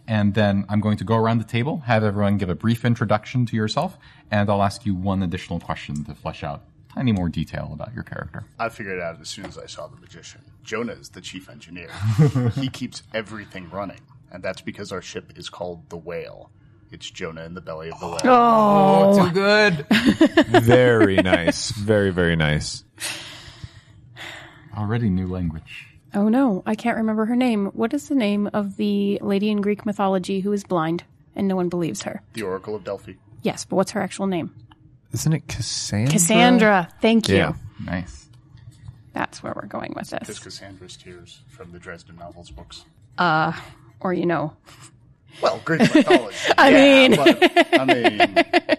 [0.07, 3.45] And then I'm going to go around the table, have everyone give a brief introduction
[3.47, 3.97] to yourself,
[4.29, 6.61] and I'll ask you one additional question to flesh out
[6.95, 8.45] tiny more detail about your character.
[8.57, 10.41] I figured it out as soon as I saw the magician.
[10.63, 11.89] Jonah is the chief engineer.
[12.55, 13.99] he keeps everything running,
[14.35, 16.51] and that's because our ship is called the Whale.
[16.91, 18.19] It's Jonah in the belly of the whale.
[18.25, 19.87] Oh, oh too good.
[20.63, 21.71] very nice.
[21.71, 22.83] Very, very nice.
[24.77, 25.87] Already new language.
[26.13, 27.67] oh no, I can't remember her name.
[27.67, 31.03] What is the name of the lady in Greek mythology who is blind
[31.35, 32.21] and no one believes her?
[32.33, 33.13] The Oracle of Delphi.
[33.41, 34.53] Yes, but what's her actual name?
[35.11, 36.11] Isn't it Cassandra?
[36.11, 36.89] Cassandra.
[37.01, 37.37] Thank you.
[37.37, 37.53] Yeah.
[37.83, 38.27] Nice.
[39.13, 40.39] That's where we're going with It's this.
[40.39, 42.83] Cassandra's tears from the Dresden novels books.
[43.17, 43.53] Uh,
[44.05, 44.53] Or you know,
[45.41, 46.37] Well, Greek mythology.
[46.59, 48.77] I yeah, mean- but, I mean,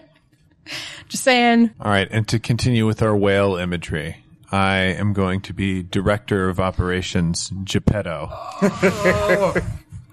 [1.09, 1.71] just saying.
[1.81, 2.07] All right.
[2.09, 7.51] And to continue with our whale imagery, I am going to be director of operations,
[7.65, 8.31] Geppetto.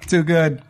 [0.08, 0.62] Too good.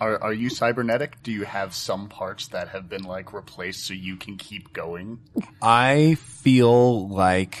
[0.00, 1.22] are, are you cybernetic?
[1.22, 5.20] Do you have some parts that have been like replaced so you can keep going?
[5.62, 7.58] I feel like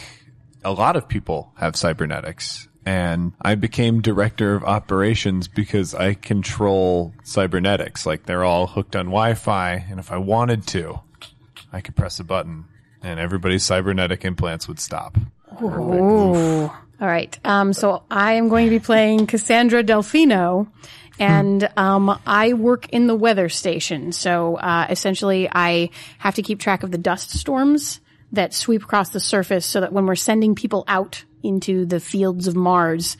[0.64, 2.66] a lot of people have cybernetics.
[2.86, 8.04] And I became director of operations because I control cybernetics.
[8.04, 9.86] Like they're all hooked on Wi-Fi.
[9.88, 11.00] And if I wanted to,
[11.72, 12.66] I could press a button
[13.02, 15.16] and everybody's cybernetic implants would stop.
[15.62, 16.70] Ooh.
[17.00, 17.38] All right.
[17.44, 20.68] Um, so I am going to be playing Cassandra Delfino,
[21.18, 24.12] and um, I work in the weather station.
[24.12, 28.00] So uh, essentially, I have to keep track of the dust storms
[28.34, 32.46] that sweep across the surface, so that when we're sending people out into the fields
[32.46, 33.16] of Mars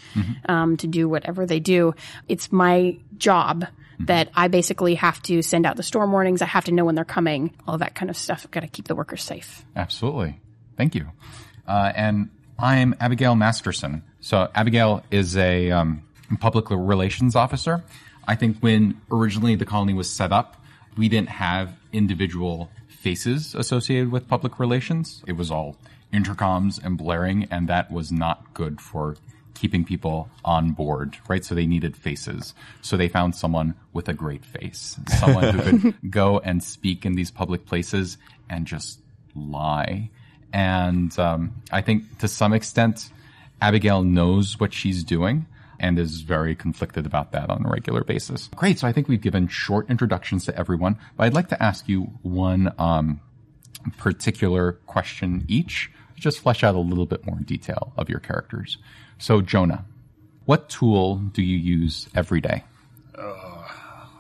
[0.49, 1.95] um, to do whatever they do,
[2.29, 3.67] it's my job.
[4.01, 6.43] That I basically have to send out the storm warnings.
[6.43, 8.43] I have to know when they're coming, all that kind of stuff.
[8.45, 9.65] I've got to keep the workers safe.
[9.77, 10.41] Absolutely.
[10.77, 11.07] Thank you.
[11.67, 14.03] Uh, and I'm Abigail Masterson.
[14.21, 16.03] So Abigail is a um,
[16.41, 17.85] public relations officer.
[18.27, 20.61] I think when originally the colony was set up,
[20.97, 22.71] we didn't have individual
[23.05, 25.23] faces associated with public relations.
[25.27, 25.77] It was all
[26.11, 29.17] intercoms and blaring, and that was not good for
[29.53, 31.45] keeping people on board, right?
[31.45, 32.55] So they needed faces.
[32.81, 37.15] So they found someone with a great face, someone who could go and speak in
[37.15, 38.17] these public places
[38.49, 39.01] and just
[39.35, 40.09] lie.
[40.55, 43.11] And um, I think to some extent,
[43.61, 45.45] Abigail knows what she's doing
[45.79, 48.49] and is very conflicted about that on a regular basis.
[48.55, 48.79] Great.
[48.79, 52.03] So I think we've given short introductions to everyone, but I'd like to ask you
[52.23, 53.21] one um,
[53.99, 58.79] particular question each, just flesh out a little bit more detail of your characters.
[59.19, 59.85] So, Jonah,
[60.45, 62.65] what tool do you use every day?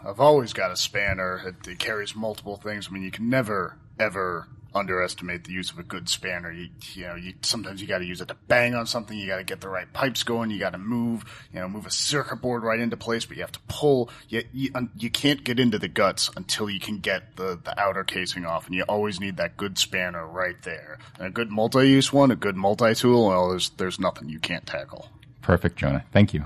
[0.07, 1.41] I've always got a spanner.
[1.47, 2.89] It, it carries multiple things.
[2.89, 6.51] I mean, you can never, ever underestimate the use of a good spanner.
[6.51, 9.17] You, you know, you sometimes you got to use it to bang on something.
[9.17, 10.51] You got to get the right pipes going.
[10.51, 13.25] You got to move, you know, move a circuit board right into place.
[13.25, 14.11] But you have to pull.
[14.29, 18.05] You you, you can't get into the guts until you can get the the outer
[18.05, 18.67] casing off.
[18.67, 20.99] And you always need that good spanner right there.
[21.19, 23.29] And a good multi-use one, a good multi-tool.
[23.29, 25.09] Well, there's there's nothing you can't tackle.
[25.43, 26.05] Perfect, Jonah.
[26.13, 26.45] Thank you.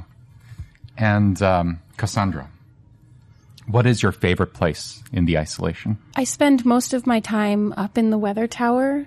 [0.96, 2.50] And um, Cassandra,
[3.68, 5.98] what is your favorite place in the isolation?
[6.16, 9.06] I spend most of my time up in the weather tower.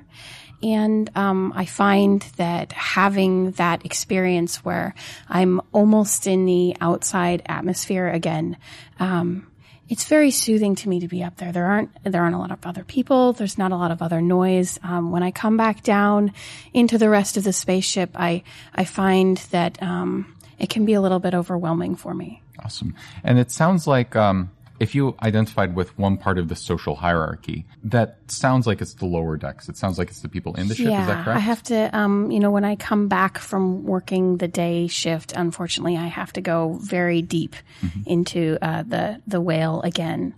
[0.64, 4.94] And um, I find that having that experience where
[5.28, 8.58] I'm almost in the outside atmosphere again,
[9.00, 9.48] um,
[9.90, 11.52] it's very soothing to me to be up there.
[11.52, 13.34] There aren't there aren't a lot of other people.
[13.34, 14.80] There's not a lot of other noise.
[14.84, 16.32] Um, when I come back down
[16.74, 18.44] into the rest of the spaceship, I
[18.74, 22.42] I find that um, it can be a little bit overwhelming for me.
[22.64, 22.94] Awesome.
[23.24, 27.66] And it sounds like um, if you identified with one part of the social hierarchy,
[27.84, 29.70] that sounds like it's the lower decks.
[29.70, 30.88] It sounds like it's the people in the ship.
[30.88, 31.38] yeah, Is that correct?
[31.38, 35.34] I have to, um, you know, when I come back from working the day shift,
[35.36, 38.02] unfortunately, I have to go very deep Mm-hmm.
[38.10, 40.36] into uh, the the whale again,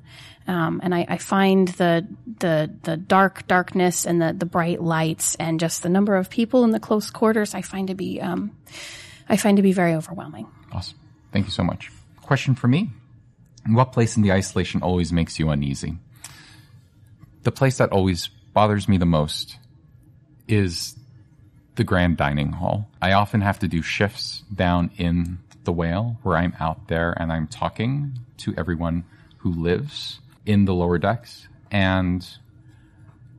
[0.47, 2.07] um, and I, I find the
[2.39, 6.63] the the dark darkness and the the bright lights and just the number of people
[6.63, 7.53] in the close quarters.
[7.53, 8.51] I find to be, um,
[9.27, 10.47] I find to be very overwhelming.
[10.71, 10.97] Awesome.
[11.33, 11.91] Thank you so much.
[12.23, 12.89] Question for me.
[13.67, 15.97] What place in the isolation always makes you uneasy?
[17.43, 19.57] The place that always bothers me the most
[20.47, 20.95] is
[21.75, 22.89] the grand dining hall.
[23.01, 27.31] I often have to do shifts down in the whale where I'm out there and
[27.31, 29.05] I'm talking to everyone
[29.37, 31.47] who lives in the lower decks.
[31.71, 32.25] And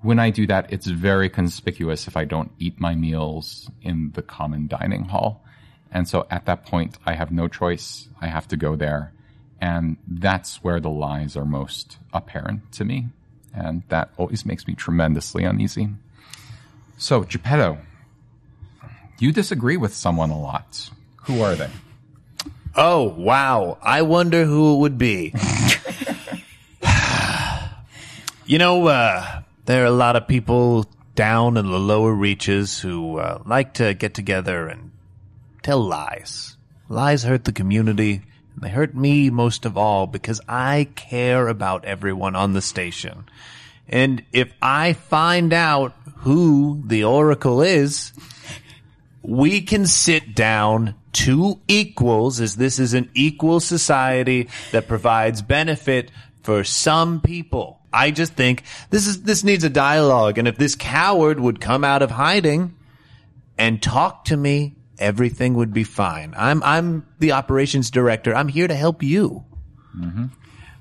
[0.03, 4.23] when I do that, it's very conspicuous if I don't eat my meals in the
[4.23, 5.44] common dining hall.
[5.95, 8.09] And so at that point, I have no choice.
[8.21, 9.13] I have to go there.
[9.61, 13.07] And that's where the lies are most apparent to me.
[13.55, 15.89] And that always makes me tremendously uneasy.
[16.99, 17.79] So, Geppetto,
[19.21, 20.91] you disagree with someone a lot.
[21.23, 21.71] Who are they?
[22.75, 23.79] Oh, wow.
[23.81, 25.33] I wonder who it would be.
[28.45, 33.19] you know, uh, there are a lot of people down in the lower reaches who
[33.19, 34.91] uh, like to get together and
[35.65, 36.57] tell lies.
[36.89, 38.23] Lies hurt the community,
[38.55, 43.25] and they hurt me most of all because I care about everyone on the station.
[43.89, 48.13] And if I find out who the Oracle is,
[49.23, 56.11] we can sit down two equals as this is an equal society that provides benefit
[56.43, 57.81] for some people.
[57.93, 61.85] I just think this is this needs a dialogue and if this coward would come
[61.85, 62.75] out of hiding
[63.57, 66.35] and talk to me, everything would be fine.
[66.37, 68.35] I'm I'm the operations director.
[68.35, 69.45] I'm here to help you.
[69.97, 70.27] Mm-hmm.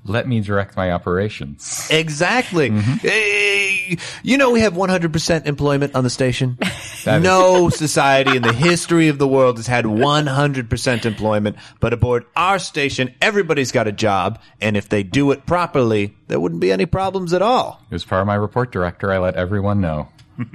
[0.06, 1.88] Let me direct my operations.
[1.90, 2.68] Exactly.
[2.70, 6.58] Hey, you know we have 100% employment on the station.
[7.04, 11.92] That is- no society in the history of the world has had 100% employment, but
[11.92, 16.62] aboard our station, everybody's got a job, and if they do it properly, there wouldn't
[16.62, 17.82] be any problems at all.
[17.88, 19.12] As was part of my report director.
[19.12, 20.08] I let everyone know.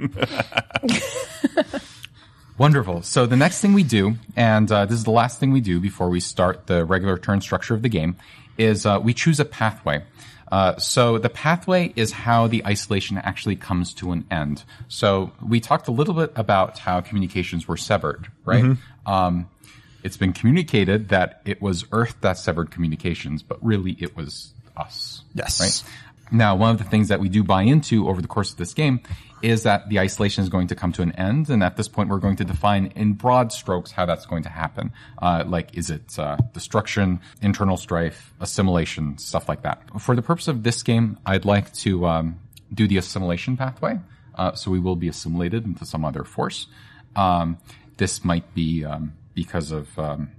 [2.60, 3.00] Wonderful.
[3.00, 5.80] So the next thing we do, and uh, this is the last thing we do
[5.80, 8.16] before we start the regular turn structure of the game,
[8.58, 10.04] is uh, we choose a pathway.
[10.52, 14.62] Uh, so the pathway is how the isolation actually comes to an end.
[14.88, 18.76] So we talked a little bit about how communications were severed, right?
[19.06, 19.48] Um,
[20.04, 25.22] it's been communicated that it was Earth that severed communications, but really it was us.
[25.34, 25.60] Yes.
[25.60, 25.92] Right?
[26.30, 28.72] Now, one of the things that we do buy into over the course of this
[28.72, 29.00] game
[29.42, 32.10] is that the isolation is going to come to an end, and at this point,
[32.10, 34.92] we're going to define in broad strokes how that's going to happen.
[35.20, 39.82] Uh, like, is it uh, destruction, internal strife, assimilation, stuff like that.
[40.00, 42.40] For the purpose of this game, I'd like to um,
[42.72, 43.98] do the assimilation pathway.
[44.34, 46.66] Uh, so we will be assimilated into some other force.
[47.16, 47.58] Um,
[47.96, 50.30] this might be um, because of um,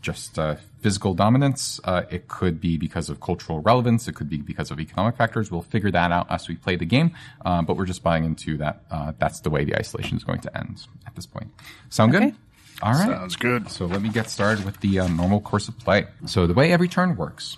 [0.00, 1.80] just uh, physical dominance.
[1.84, 4.08] Uh, it could be because of cultural relevance.
[4.08, 5.50] It could be because of economic factors.
[5.50, 7.14] We'll figure that out as we play the game.
[7.44, 8.84] Uh, but we're just buying into that.
[8.90, 11.50] Uh, that's the way the isolation is going to end at this point.
[11.90, 12.34] Sound good?
[12.80, 13.08] All right.
[13.08, 13.70] Sounds good.
[13.70, 16.06] So let me get started with the uh, normal course of play.
[16.26, 17.56] So the way every turn works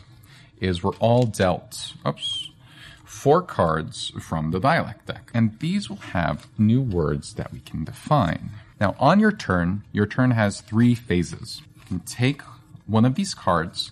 [0.60, 1.92] is we're all dealt.
[2.06, 2.50] Oops.
[3.04, 5.30] Four cards from the dialect deck.
[5.34, 8.50] And these will have new words that we can define.
[8.80, 11.60] Now, on your turn, your turn has three phases.
[11.90, 12.42] You can take
[12.86, 13.90] one of these cards,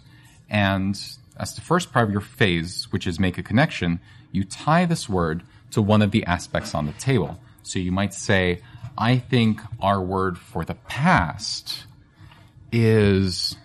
[0.49, 0.95] and
[1.37, 3.99] as the first part of your phase, which is make a connection,
[4.31, 7.41] you tie this word to one of the aspects on the table.
[7.63, 8.61] So you might say,
[8.97, 11.87] I think our word for the past
[12.71, 13.57] is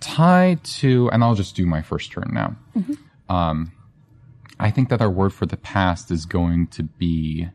[0.00, 2.56] tied to, and I'll just do my first turn now.
[3.28, 3.72] Um,
[4.58, 7.48] I think that our word for the past is going to be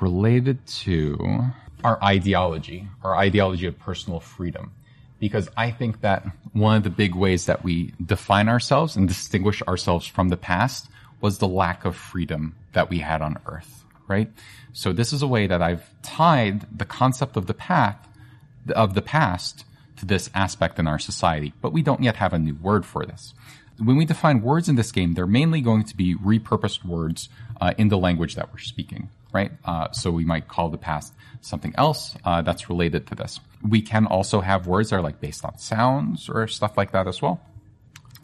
[0.00, 1.50] related to
[1.84, 4.72] our ideology, our ideology of personal freedom.
[5.18, 9.62] Because I think that one of the big ways that we define ourselves and distinguish
[9.62, 10.88] ourselves from the past
[11.20, 14.28] was the lack of freedom that we had on earth, right?
[14.72, 18.08] So this is a way that I've tied the concept of the path,
[18.74, 19.64] of the past
[19.98, 23.06] to this aspect in our society, but we don't yet have a new word for
[23.06, 23.34] this.
[23.78, 27.28] When we define words in this game, they're mainly going to be repurposed words
[27.60, 29.52] uh, in the language that we're speaking, right?
[29.64, 33.40] Uh, so we might call the past something else uh, that's related to this.
[33.66, 37.06] We can also have words that are like based on sounds or stuff like that
[37.08, 37.40] as well.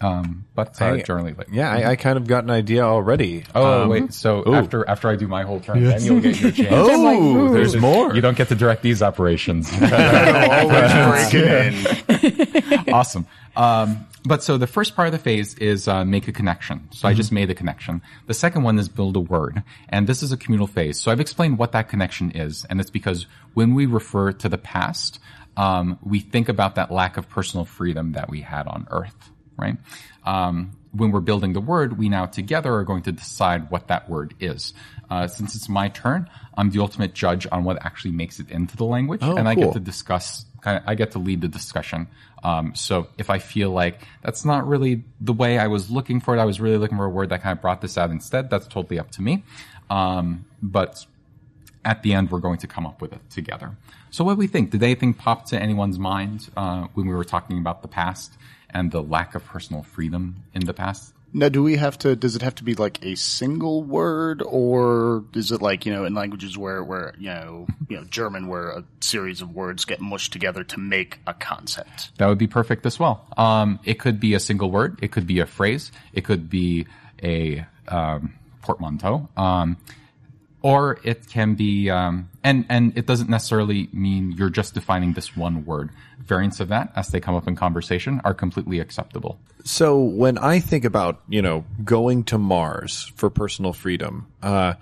[0.01, 3.45] Um, but uh, I- generally, like Yeah, I, I kind of got an idea already.
[3.55, 4.55] Oh Um, wait, so ooh.
[4.55, 6.69] after after I do my whole turn, then you'll get your chance.
[6.73, 7.53] Oh, like, ooh.
[7.53, 8.15] there's more.
[8.15, 9.69] You don't get to direct these operations.
[9.83, 13.27] Always break awesome.
[13.57, 16.89] Um, but so the first part of the phase is uh, make a connection.
[16.93, 18.03] So I just made the connection.
[18.27, 21.01] The second one is build a word, and this is a communal phase.
[21.01, 24.59] So I've explained what that connection is, and it's because when we refer to the
[24.59, 25.19] past,
[25.57, 29.77] um, we think about that lack of personal freedom that we had on Earth, right?
[30.25, 34.09] Um, when we're building the word, we now together are going to decide what that
[34.09, 34.73] word is.
[35.11, 38.77] Uh, since it's my turn, I'm the ultimate judge on what actually makes it into
[38.77, 41.49] the language, Oh, and I get to discuss kind of, I get to lead the
[41.49, 42.09] discussion.
[42.43, 46.37] Um, so if I feel like that's not really the way I was looking for
[46.37, 48.51] it, I was really looking for a word that kind of brought this out instead.
[48.51, 49.45] That's totally up to me.
[49.91, 51.05] Um, but
[51.85, 53.77] at the end, we're going to come up with it together.
[54.11, 54.71] So what do we think?
[54.71, 58.33] Did anything pop to anyone's mind uh, when we were talking about the past
[58.71, 61.15] and the lack of personal freedom in the past?
[61.33, 62.17] Now, do we have to?
[62.17, 66.07] Does it have to be like a single word, or is it like you know
[66.07, 70.01] in languages where where you know you know German, where a series of words get
[70.01, 72.17] mushed together to make a concept?
[72.17, 73.27] That would be perfect as well.
[73.37, 74.99] Um, it could be a single word.
[75.03, 75.93] It could be a phrase.
[76.15, 76.87] It could be
[77.23, 79.29] a um, portmanteau.
[79.37, 79.77] Um,
[80.63, 85.37] or it can be, um, and and it doesn't necessarily mean you're just defining this
[85.37, 85.91] one word.
[86.19, 89.39] Variants of that, as they come up in conversation, are completely acceptable.
[89.65, 94.75] So when I think about, you know, going to Mars for personal freedom, uh,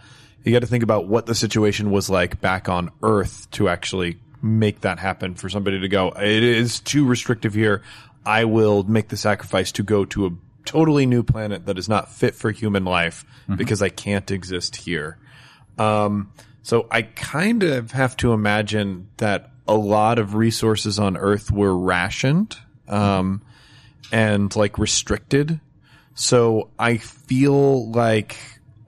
[0.44, 4.18] you got to think about what the situation was like back on Earth to actually
[4.42, 7.82] make that happen for somebody to go, it is too restrictive here.
[8.24, 10.30] I will make the sacrifice to go to a
[10.64, 13.24] totally new planet that is not fit for human life
[13.56, 15.16] because I can't exist here.
[15.78, 21.50] Um, so I kind of have to imagine that a lot of resources on Earth
[21.50, 22.56] were rationed.
[22.88, 23.42] Um,
[24.12, 25.60] and like restricted.
[26.14, 28.36] So I feel like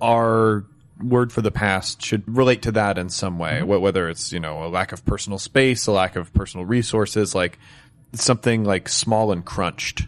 [0.01, 0.64] our
[1.03, 4.41] word for the past should relate to that in some way, Wh- whether it's, you
[4.41, 7.59] know, a lack of personal space, a lack of personal resources, like
[8.12, 10.07] something like small and crunched.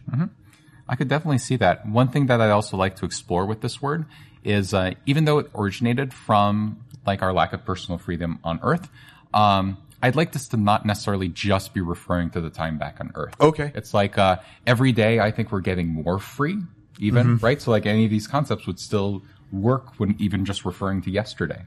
[0.88, 1.86] I could definitely see that.
[1.86, 4.06] One thing that I'd also like to explore with this word
[4.44, 8.88] is uh, even though it originated from like our lack of personal freedom on Earth,
[9.34, 13.12] um, I'd like this to not necessarily just be referring to the time back on
[13.14, 13.34] Earth.
[13.40, 13.70] Okay.
[13.74, 16.58] It's like uh, every day I think we're getting more free,
[16.98, 17.60] even right.
[17.60, 19.22] So like any of these concepts would still
[19.52, 21.64] work when even just referring to yesterday.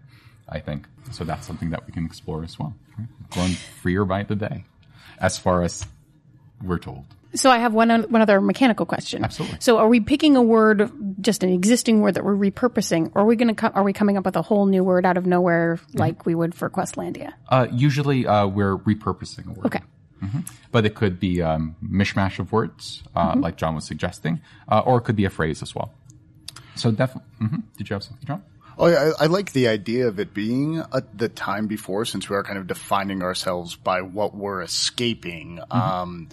[0.49, 1.23] I think so.
[1.23, 2.73] That's something that we can explore as well.
[2.97, 3.07] right?
[3.31, 4.65] Growing freer by the day,
[5.19, 5.85] as far as
[6.61, 7.05] we're told.
[7.35, 9.23] So I have one one other mechanical question.
[9.23, 9.57] Absolutely.
[9.59, 13.25] So are we picking a word, just an existing word that we're repurposing, or are
[13.25, 15.25] we going to co- are we coming up with a whole new word out of
[15.25, 17.33] nowhere like we would for Questlandia?
[17.49, 19.65] Uh, usually, uh, we're repurposing a word.
[19.67, 19.81] Okay.
[20.71, 24.99] But it could be um, mishmash of words, uh, like John was suggesting, uh, or
[24.99, 25.91] it could be a phrase as well.
[26.75, 27.29] So definitely.
[27.45, 28.43] hmm Did you have something, John?
[28.77, 32.29] Oh, yeah, I, I like the idea of it being a, the time before, since
[32.29, 35.59] we are kind of defining ourselves by what we're escaping.
[35.69, 36.29] Um,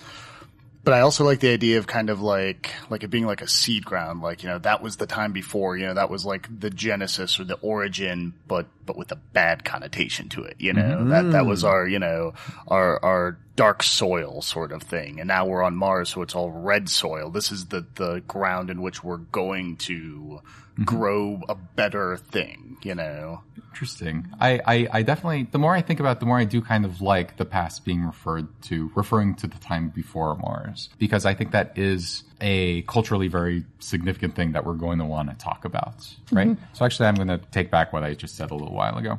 [0.82, 3.48] but I also like the idea of kind of like like it being like a
[3.48, 6.48] seed ground, like you know that was the time before, you know that was like
[6.60, 11.04] the genesis or the origin, but but with a bad connotation to it, you know?
[11.08, 11.68] That that was mm.
[11.68, 12.32] our you know
[12.66, 16.50] our our dark soil sort of thing, and now we're on Mars, so it's all
[16.50, 17.30] red soil.
[17.30, 20.40] This is the the ground in which we're going to
[20.84, 23.42] grow a better thing, you know.
[23.70, 24.26] Interesting.
[24.40, 26.84] I, I, I definitely, the more I think about it, the more I do kind
[26.84, 31.34] of like the past being referred to, referring to the time before Mars, because I
[31.34, 35.64] think that is a culturally very significant thing that we're going to want to talk
[35.64, 36.56] about, right?
[36.72, 39.18] So actually, I'm going to take back what I just said a little while ago.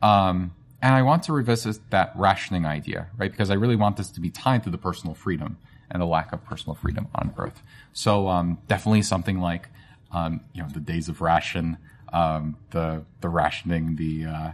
[0.00, 0.52] Um,
[0.82, 3.30] and I want to revisit that rationing idea, right?
[3.30, 5.56] Because I really want this to be tied to the personal freedom
[5.90, 7.62] and the lack of personal freedom on Earth.
[7.92, 9.68] So, um, definitely something like,
[10.10, 11.78] um, you know, the days of ration,
[12.12, 14.50] um, the the rationing, the uh,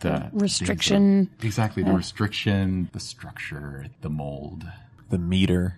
[0.00, 1.30] the Restriction.
[1.38, 4.64] the- exactly the restriction, the structure, the mold,
[5.10, 5.76] The meter.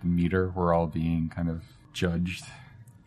[0.00, 0.50] the meter.
[0.50, 2.44] We're all being kind of judged.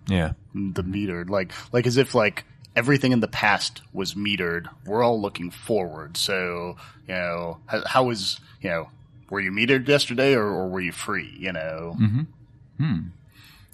[0.08, 0.34] Yeah.
[0.54, 2.46] the metered like like as if like
[2.78, 6.76] everything in the past was metered we're all looking forward so
[7.08, 8.88] you know how, how was you know
[9.30, 11.96] were you metered yesterday or, or were you free you know
[12.80, 13.00] Hmm.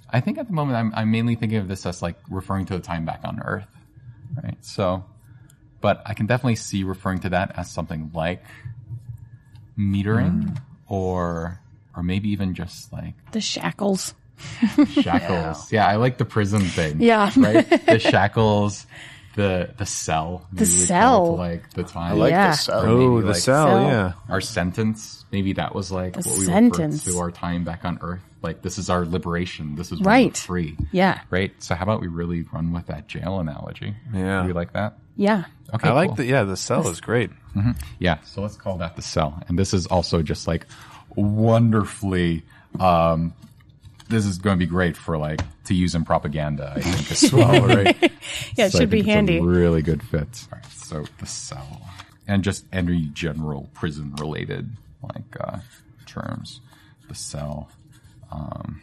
[0.10, 2.74] I think at the moment I'm, I'm mainly thinking of this as like referring to
[2.74, 3.68] the time back on Earth,
[4.42, 4.58] right?
[4.64, 5.04] So,
[5.82, 8.44] but I can definitely see referring to that as something like
[9.78, 11.60] metering or
[11.96, 14.14] or maybe even just like The shackles.
[15.02, 15.72] shackles.
[15.72, 15.88] yeah.
[15.88, 17.02] I like the prison thing.
[17.02, 17.32] Yeah.
[17.38, 17.68] right?
[17.86, 18.86] The shackles,
[19.36, 20.48] the the cell.
[20.52, 21.36] The maybe we cell.
[21.38, 22.14] like the time.
[22.14, 22.52] I like Yeah.
[22.52, 22.80] the cell.
[22.82, 23.82] Oh, maybe, the like, cell, cell.
[23.88, 24.14] yeah.
[24.30, 25.26] our sentence.
[25.32, 27.06] Maybe that was like The what we sentence.
[27.08, 28.22] referred to our time back on Earth.
[28.42, 29.76] Like this is our liberation.
[29.76, 30.38] This is when we're Right.
[30.38, 30.78] free.
[30.92, 31.22] Yeah.
[31.30, 31.52] Right.
[31.64, 33.96] So how about we really run with that jail analogy?
[34.14, 34.42] Yeah.
[34.42, 34.98] Do you like that?
[35.16, 35.46] Yeah.
[35.74, 35.90] Okay.
[35.90, 37.32] I like the yeah, the cell is great.
[38.00, 39.42] Yeah, so let's call that the cell.
[39.48, 40.66] And this is also just like
[41.16, 42.44] wonderfully
[42.80, 43.34] um
[44.10, 47.34] this is going to be great for like to use in propaganda, I think as
[47.34, 48.12] well, right?
[48.56, 49.40] Yeah, it So should be think it's a handy.
[49.40, 50.48] really good fit.
[50.52, 51.82] Right, so the cell.
[52.28, 54.70] And just any general prison related
[55.02, 55.60] like uh
[56.06, 56.62] terms.
[57.10, 57.70] The cell.
[58.32, 58.82] Um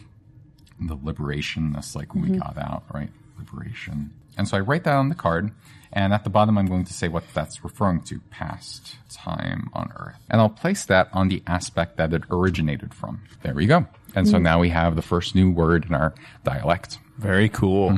[0.80, 3.10] the liberation, that's like when we got out, right?
[3.38, 4.12] Liberation.
[4.38, 5.50] And so I write that on the card,
[5.92, 9.92] and at the bottom I'm going to say what that's referring to, past time on
[9.96, 10.16] Earth.
[10.30, 13.20] And I'll place that on the aspect that it originated from.
[13.42, 13.86] There we go.
[14.14, 16.98] And so now we have the first new word in our dialect.
[17.18, 17.90] Very cool.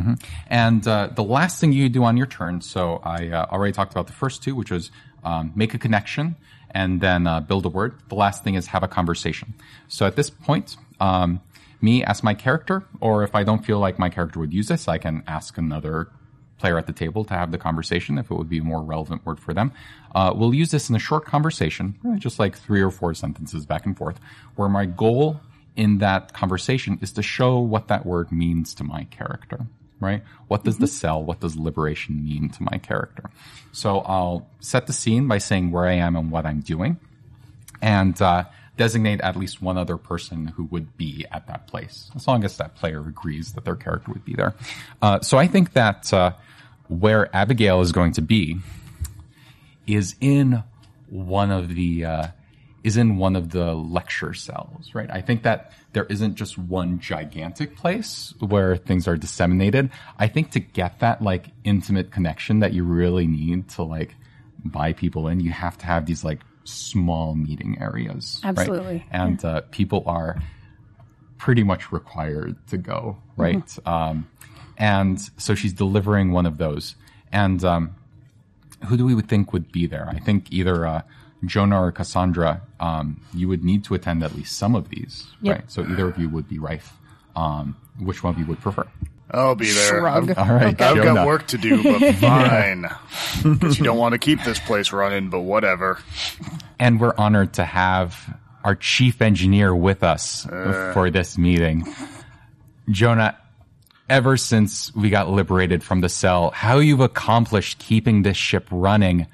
[0.49, 3.93] And uh, the last thing you do on your turn, so I uh, already talked
[3.93, 4.91] about the first two, which was
[5.23, 6.37] um, make a connection
[6.73, 7.95] and then uh, build a word.
[8.09, 9.55] The last thing is have a conversation.
[9.89, 11.41] So at this point, um,
[11.81, 14.89] me as my character, or if I don't feel like my character would use this,
[14.89, 16.09] I can ask another
[16.59, 19.27] player at the table to have the conversation if it would be a more relevant
[19.27, 19.73] word for them.
[20.15, 23.67] Uh, we'll use this in a short conversation, really just like three or four sentences
[23.67, 24.21] back and forth,
[24.55, 25.41] where my goal
[25.77, 29.67] in that conversation is to show what that word means to my character,
[30.01, 30.23] right?
[30.49, 33.31] What does the cell, what does liberation mean to my character?
[33.73, 36.99] So I'll set the scene by saying where I am and what I'm doing
[37.81, 38.45] and uh,
[38.77, 42.57] designate at least one other person who would be at that place, as long as
[42.59, 44.55] that player agrees that their character would be there.
[45.01, 46.33] Uh, so I think that uh,
[46.89, 48.59] where Abigail is going to be
[49.87, 50.63] is in
[51.09, 52.27] one of the uh,
[52.85, 55.11] is in one of the lecture cells, right?
[55.11, 59.91] I think that there isn't just one gigantic place where things are disseminated.
[60.19, 64.17] I think to get that like intimate connection that you really need to like
[64.65, 68.41] buy people in, you have to have these like small meeting areas.
[68.43, 68.59] right?
[68.59, 69.07] Absolutely.
[69.11, 70.41] And uh, people are
[71.39, 73.79] pretty much required to go, right?
[73.87, 74.29] Um,
[74.77, 76.97] and so she's delivering one of those.
[77.33, 77.97] And um,
[78.87, 80.09] who do we would think would be there?
[80.09, 81.03] I think either uh,
[81.45, 82.63] Jonah or Cassandra.
[82.81, 85.57] Um, you would need to attend at least some of these, Yep.
[85.57, 85.71] right?
[85.71, 86.93] So either of you would be Rife.
[87.35, 88.87] Um, which one of you would prefer?
[89.31, 89.89] I'll be there.
[90.01, 90.31] Shrug.
[90.31, 91.15] I've, All right, I've Jonah.
[91.15, 92.87] got work to do, but fine.
[93.43, 95.99] Because you don't want to keep this place running, but whatever.
[96.79, 101.87] And we're honored to have our chief engineer with us for this meeting.
[102.91, 103.39] Jonah,
[104.09, 109.27] ever since we got liberated from the cell, how you've accomplished keeping this ship running,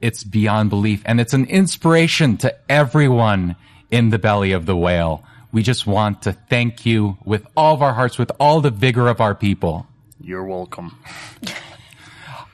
[0.00, 1.02] it's beyond belief.
[1.04, 3.56] And it's an inspiration to everyone
[3.90, 5.24] in the belly of the whale.
[5.52, 9.08] We just want to thank you with all of our hearts, with all the vigor
[9.08, 9.86] of our people.
[10.20, 10.98] You're welcome.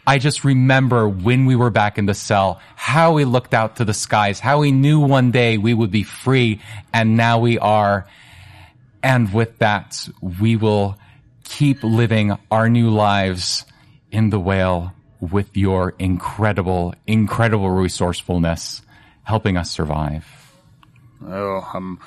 [0.07, 3.85] I just remember when we were back in the cell, how we looked out to
[3.85, 6.61] the skies, how we knew one day we would be free,
[6.93, 8.07] and now we are.
[9.03, 10.99] And with that, we will
[11.45, 13.65] keep living our new lives
[14.11, 14.93] in the whale
[15.23, 18.83] with your incredible, incredible resourcefulness
[19.23, 20.27] helping us survive.
[21.25, 22.01] Oh, I'm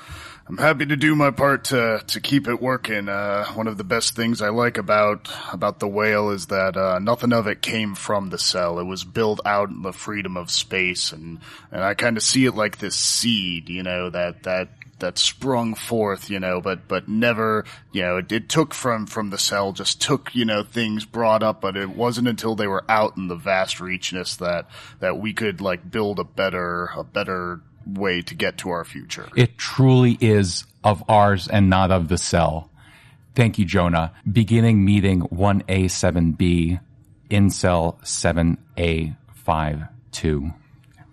[0.47, 3.07] I'm happy to do my part to to keep it working.
[3.07, 6.99] Uh, one of the best things I like about about the whale is that uh,
[6.99, 8.79] nothing of it came from the cell.
[8.79, 11.39] It was built out in the freedom of space, and
[11.71, 14.67] and I kind of see it like this seed, you know, that that
[14.99, 19.29] that sprung forth, you know, but but never, you know, it, it took from from
[19.29, 22.83] the cell, just took, you know, things brought up, but it wasn't until they were
[22.89, 24.67] out in the vast reachness that
[24.99, 29.29] that we could like build a better a better way to get to our future.
[29.35, 32.69] It truly is of ours and not of the cell.
[33.35, 34.13] Thank you, Jonah.
[34.31, 36.79] Beginning meeting 1A7B
[37.29, 40.53] in cell 7A52.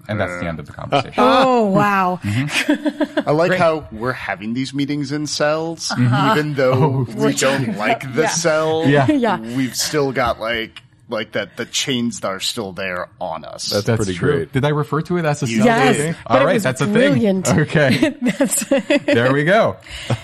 [0.09, 1.14] And that's the uh, end of the conversation.
[1.18, 2.20] Oh wow.
[2.22, 6.32] I like how we're having these meetings in cells, uh-huh.
[6.32, 8.84] even though oh, we don't like the cell.
[8.92, 9.11] Yeah.
[9.11, 9.38] Yeah.
[9.38, 11.57] we've still got like like that.
[11.57, 13.70] The chains that are still there on us.
[13.70, 14.32] That's, That's pretty true.
[14.36, 14.53] great.
[14.53, 15.64] Did I refer to it as a cell?
[15.66, 16.14] Yes, thing?
[16.26, 17.46] but All it right, was that's a brilliant.
[17.46, 17.61] thing.
[17.61, 18.16] Okay.
[18.20, 19.76] that's there we go.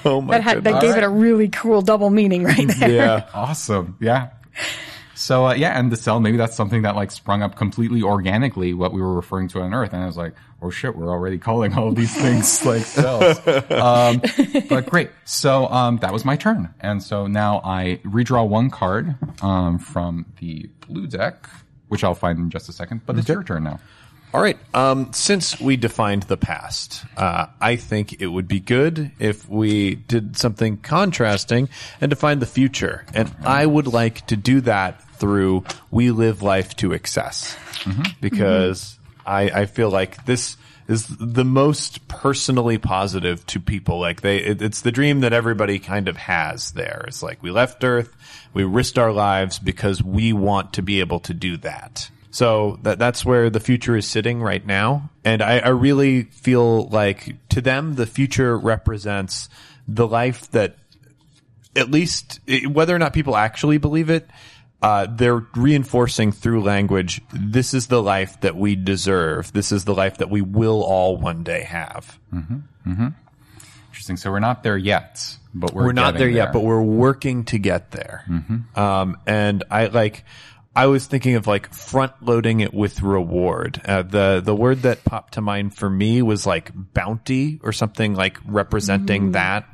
[0.04, 0.82] Oh my That had, that goodness.
[0.82, 2.90] gave it a really cool double meaning right there.
[2.90, 3.28] Yeah.
[3.32, 3.96] Awesome.
[4.00, 4.30] Yeah.
[5.18, 8.72] So uh, yeah, and the cell maybe that's something that like sprung up completely organically
[8.72, 11.38] what we were referring to on Earth, and I was like, oh shit, we're already
[11.38, 13.36] calling all these things like cells.
[13.68, 14.22] Um,
[14.68, 15.10] but great.
[15.24, 20.24] So um, that was my turn, and so now I redraw one card um, from
[20.38, 21.48] the blue deck,
[21.88, 23.00] which I'll find in just a second.
[23.04, 23.80] But it's your turn now.
[24.32, 24.58] All right.
[24.74, 29.94] Um, since we defined the past, uh, I think it would be good if we
[29.94, 33.06] did something contrasting and define the future.
[33.14, 38.02] And I would like to do that through we live life to excess mm-hmm.
[38.20, 40.56] because I, I feel like this
[40.88, 44.00] is the most personally positive to people.
[44.00, 47.04] Like they, it, it's the dream that everybody kind of has there.
[47.06, 48.16] It's like we left Earth,
[48.54, 52.10] we risked our lives because we want to be able to do that.
[52.30, 56.86] So that that's where the future is sitting right now, and I, I really feel
[56.88, 59.48] like to them the future represents
[59.86, 60.76] the life that
[61.74, 64.28] at least whether or not people actually believe it,
[64.82, 67.20] uh, they're reinforcing through language.
[67.32, 69.52] This is the life that we deserve.
[69.52, 72.18] This is the life that we will all one day have.
[73.88, 74.16] Interesting.
[74.16, 77.44] So we're not there yet, but we're We're, not getting there yet, but we're working
[77.46, 78.24] to get there.
[78.76, 80.24] Um, and I like.
[80.76, 83.80] I was thinking of like front loading it with reward.
[83.84, 88.14] Uh, the the word that popped to mind for me was like bounty or something
[88.14, 89.66] like representing that.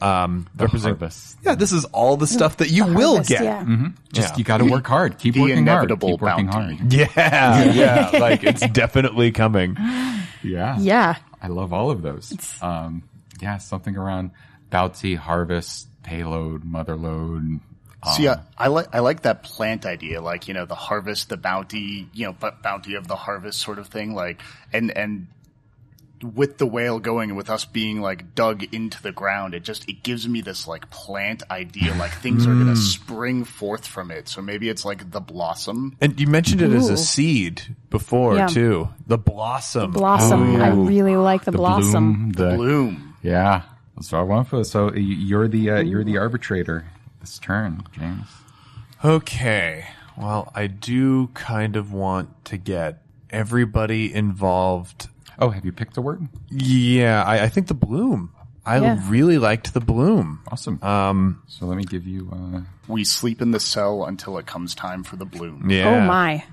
[0.00, 1.38] Um, represent- harvest.
[1.42, 3.42] Yeah, this is all the stuff that you will Harvest, get.
[3.44, 3.64] Yeah.
[4.12, 4.38] just Yeah.
[4.38, 5.18] you got to work hard.
[5.18, 6.38] Keep The working inevitable hard.
[6.38, 6.76] Keep working bounty.
[6.76, 6.92] hard.
[6.92, 7.72] Yeah,
[8.12, 9.76] yeah, like it's definitely coming.
[10.42, 10.76] Yeah.
[10.78, 11.16] Yeah.
[11.42, 12.32] I love all of those.
[12.62, 13.02] Um,
[13.40, 14.30] yeah, something around
[14.70, 17.60] bounty, harvest, payload, motherload.
[18.16, 21.38] See, I, I like I like that plant idea, like you know, the harvest, the
[21.38, 24.42] bounty, you know, but bounty of the harvest sort of thing, like
[24.74, 25.26] and and
[26.22, 29.88] with the whale going and with us being like dug into the ground, it just
[29.88, 34.28] it gives me this like plant idea, like things are gonna spring forth from it.
[34.28, 35.96] So maybe it's like the blossom.
[36.00, 38.46] And you mentioned it as a seed before Yeah.
[38.46, 38.88] too.
[39.06, 39.90] The blossom.
[39.90, 40.56] Blossom.
[40.62, 42.30] I really like the, The blossom.
[42.30, 43.14] bloom, the Bloom.
[43.22, 43.62] yeah.
[43.96, 44.64] That's what I want for.
[44.64, 46.84] So you're the uh, you're the arbitrator
[47.20, 48.26] this turn, James.
[49.04, 49.86] Okay.
[50.16, 55.08] Well, I do kind of want to get everybody involved.
[55.38, 56.26] Oh, have you picked a word?
[56.50, 58.32] Yeah, I, I think the bloom.
[58.66, 58.98] I Yeah.
[59.08, 60.40] really liked the bloom.
[60.50, 60.82] Awesome.
[60.82, 62.30] Um, so let me give you.
[62.32, 65.68] Uh, We sleep in the cell until it comes time for the bloom.
[65.70, 65.88] yeah.
[65.88, 66.44] Oh my.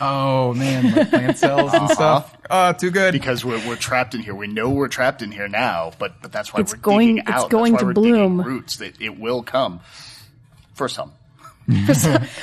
[0.00, 2.36] oh man, like plant cells and stuff.
[2.50, 3.12] Oh, too good.
[3.12, 4.34] Because we're, we're trapped in here.
[4.34, 7.18] We know we're trapped in here now, but but that's why It's we're going- digging
[7.26, 7.50] it's out.
[7.50, 8.42] going that's why to we're digging bloom.
[8.42, 8.76] roots.
[8.76, 9.80] That it will come.
[10.74, 11.12] For some.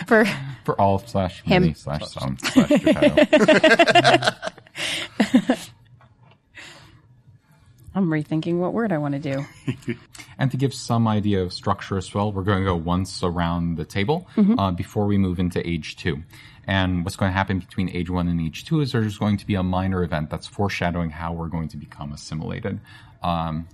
[0.07, 0.25] For
[0.65, 1.73] for all slash Him.
[1.75, 2.71] slash some slash.
[7.95, 9.45] I'm rethinking what word I want to do.
[10.37, 13.77] And to give some idea of structure as well, we're going to go once around
[13.77, 16.23] the table uh, before we move into age two.
[16.67, 19.45] And what's going to happen between age one and age two is there's going to
[19.45, 22.81] be a minor event that's foreshadowing how we're going to become assimilated.
[23.23, 23.69] Um,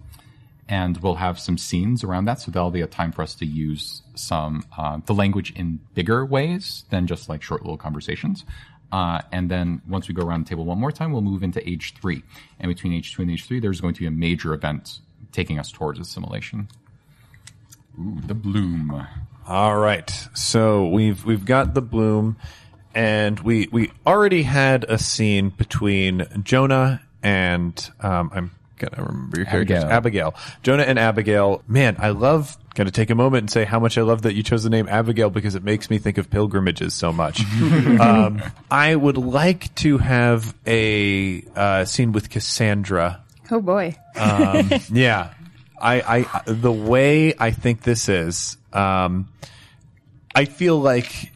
[0.67, 3.45] and we'll have some scenes around that, so there'll be a time for us to
[3.45, 8.45] use some uh, the language in bigger ways than just like short little conversations.
[8.91, 11.67] Uh, and then once we go around the table one more time, we'll move into
[11.67, 12.23] age three.
[12.59, 14.99] And between age two and age three, there's going to be a major event
[15.31, 16.67] taking us towards assimilation.
[17.99, 19.07] Ooh, the bloom.
[19.47, 20.09] All right.
[20.33, 22.37] So we've we've got the bloom,
[22.93, 28.51] and we we already had a scene between Jonah and um, I'm
[28.81, 29.83] gonna remember your characters.
[29.83, 29.97] Abigail.
[29.97, 30.35] Abigail.
[30.63, 31.63] Jonah and Abigail.
[31.67, 32.57] Man, I love.
[32.73, 34.87] Gonna take a moment and say how much I love that you chose the name
[34.87, 37.41] Abigail because it makes me think of pilgrimages so much.
[37.99, 43.21] um, I would like to have a uh, scene with Cassandra
[43.51, 43.97] Oh boy.
[44.15, 45.33] yeah.
[45.79, 49.27] I, I, the way I think this is, um,
[50.33, 51.31] I feel like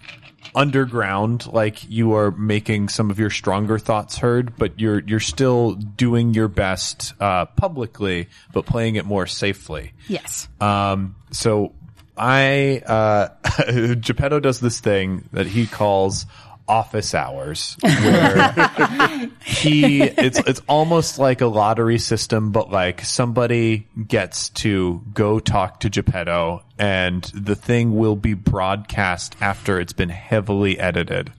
[0.56, 5.74] underground, like you are making some of your stronger thoughts heard, but you're, you're still
[5.74, 9.94] doing your best, uh, publicly, but playing it more safely.
[10.08, 10.48] Yes.
[10.62, 11.74] Um, so
[12.18, 16.26] I, uh, Geppetto does this thing that he calls
[16.68, 24.50] office hours where he, it's, it's almost like a lottery system, but like somebody gets
[24.50, 30.80] to go talk to Geppetto and the thing will be broadcast after it's been heavily
[30.80, 31.32] edited.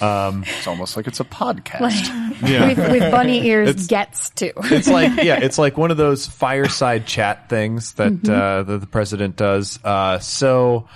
[0.00, 2.22] Um, it's almost like it's a podcast.
[2.46, 2.66] Yeah.
[2.68, 4.52] with, with bunny ears It's- gets to.
[4.64, 8.86] it's like yeah, it's like one of those fireside chat things that uh, that the
[8.86, 9.78] president does.
[9.82, 10.86] Uh, so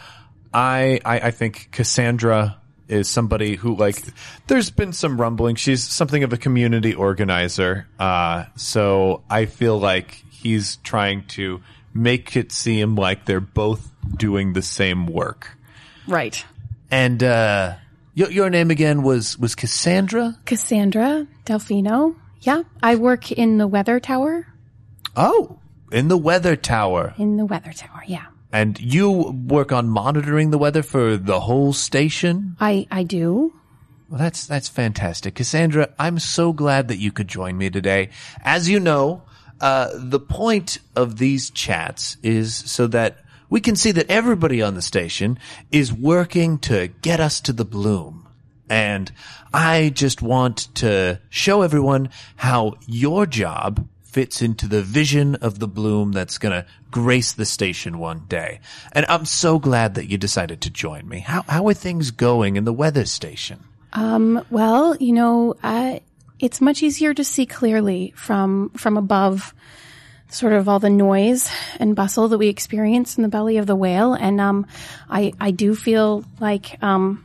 [0.53, 2.60] I, I I think Cassandra
[2.91, 4.03] is somebody who like
[4.49, 5.57] there's been some rumbling.
[5.57, 7.87] She's something of a community organizer.
[7.99, 11.61] Uh, so I feel like he's trying to
[11.95, 15.57] make it seem like they're both doing the same work.
[16.07, 16.45] right.
[16.91, 17.75] And uh,
[18.15, 20.37] your your name again was was Cassandra.
[20.45, 22.17] Cassandra Delfino.
[22.41, 22.63] Yeah.
[22.83, 24.47] I work in the weather tower.
[25.17, 25.59] Oh,
[25.93, 27.15] in the weather tower.
[27.19, 28.03] In the weather tower.
[28.07, 28.27] Yeah.
[28.53, 29.11] And you
[29.47, 32.57] work on monitoring the weather for the whole station?
[32.59, 33.55] I, I do.
[34.09, 35.95] Well, that's that's fantastic, Cassandra.
[35.97, 38.11] I'm so glad that you could join me today.
[38.43, 39.23] As you know,
[39.61, 44.75] uh, the point of these chats is so that we can see that everybody on
[44.75, 45.39] the station
[45.71, 48.27] is working to get us to the bloom.
[48.69, 49.13] And
[49.53, 55.69] I just want to show everyone how your job fits into the vision of the
[55.69, 58.61] bloom that's going to grace the station one day.
[58.93, 61.21] And I'm so glad that you decided to join me.
[61.21, 63.65] How, how are things going in the weather station?
[64.51, 66.01] Well, you know, uh,
[66.39, 69.55] it's much easier to see clearly from from above,
[70.29, 73.77] sort of all the noise and bustle that we experience in the belly of the
[73.77, 74.15] whale.
[74.15, 74.67] And um,
[75.09, 77.25] I I do feel like um,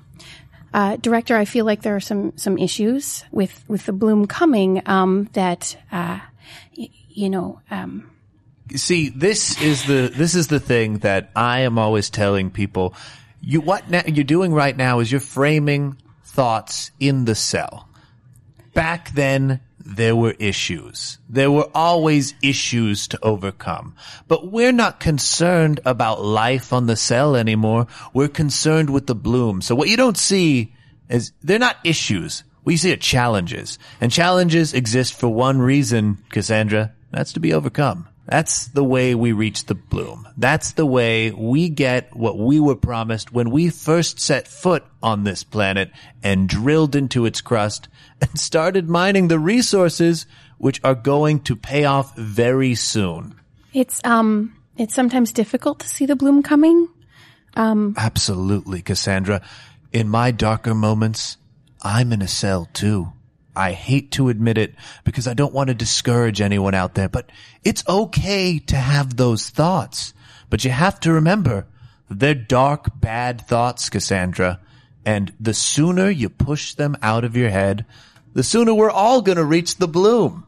[0.73, 4.81] uh, director, I feel like there are some some issues with with the bloom coming
[4.85, 6.19] um, that uh,
[7.15, 7.61] you know.
[7.71, 8.11] Um,
[8.75, 12.93] see this is the this is the thing that I am always telling people.
[13.41, 17.87] You what na- you're doing right now is you're framing thoughts in the cell.
[18.73, 21.19] Back then there were issues.
[21.29, 23.95] There were always issues to overcome.
[24.27, 27.85] But we're not concerned about life on the cell anymore.
[28.11, 29.61] We're concerned with the bloom.
[29.61, 30.73] So what you don't see
[31.07, 32.43] is they're not issues.
[32.63, 33.77] We see are challenges.
[34.01, 39.33] And challenges exist for one reason cassandra that's to be overcome that's the way we
[39.33, 40.27] reach the bloom.
[40.35, 45.23] That's the way we get what we were promised when we first set foot on
[45.23, 45.91] this planet
[46.23, 47.87] and drilled into its crust
[48.19, 50.25] and started mining the resources
[50.57, 53.35] which are going to pay off very soon.
[53.73, 56.87] it's um it's sometimes difficult to see the bloom coming.
[57.55, 59.41] Um Absolutely, Cassandra.
[59.91, 61.37] In my darker moments,
[61.83, 63.13] I'm in a cell too.
[63.55, 67.29] I hate to admit it because I don't want to discourage anyone out there, but
[67.63, 70.13] it's okay to have those thoughts.
[70.49, 71.67] But you have to remember
[72.09, 74.59] they're dark, bad thoughts, Cassandra.
[75.05, 77.85] And the sooner you push them out of your head,
[78.33, 80.45] the sooner we're all going to reach the bloom.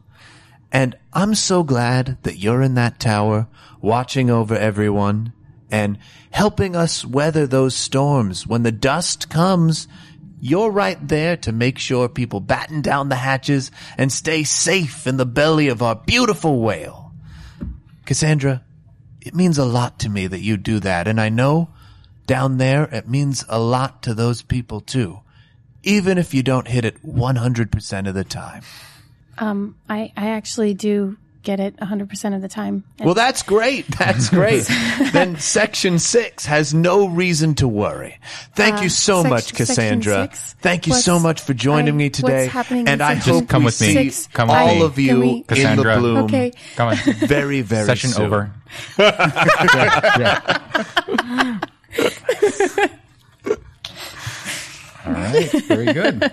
[0.70, 3.48] And I'm so glad that you're in that tower,
[3.80, 5.32] watching over everyone
[5.70, 5.98] and
[6.30, 8.46] helping us weather those storms.
[8.46, 9.88] When the dust comes,
[10.40, 15.16] you're right there to make sure people batten down the hatches and stay safe in
[15.16, 17.12] the belly of our beautiful whale.
[18.06, 18.62] Cassandra,
[19.20, 21.08] it means a lot to me that you do that.
[21.08, 21.68] And I know
[22.26, 25.20] down there, it means a lot to those people too.
[25.82, 28.62] Even if you don't hit it 100% of the time.
[29.38, 31.16] Um, I I actually do
[31.48, 32.84] get it 100% of the time.
[33.02, 33.86] Well, that's great.
[33.98, 34.68] That's great.
[35.12, 38.20] then section six has no reason to worry.
[38.54, 40.24] Thank uh, you so sec- much, Cassandra.
[40.30, 40.52] six?
[40.60, 42.42] Thank you so much for joining I- me today.
[42.42, 43.86] what's happening and I section hope come we with me.
[43.94, 44.26] see Six.
[44.34, 44.82] Come with all me.
[44.82, 45.96] of you Can we- in the Cassandra.
[45.98, 46.16] bloom.
[46.24, 46.52] Okay.
[46.76, 46.96] Come on.
[47.26, 48.26] Very, very Session soon.
[48.26, 48.52] over.
[55.06, 56.30] All right, very good.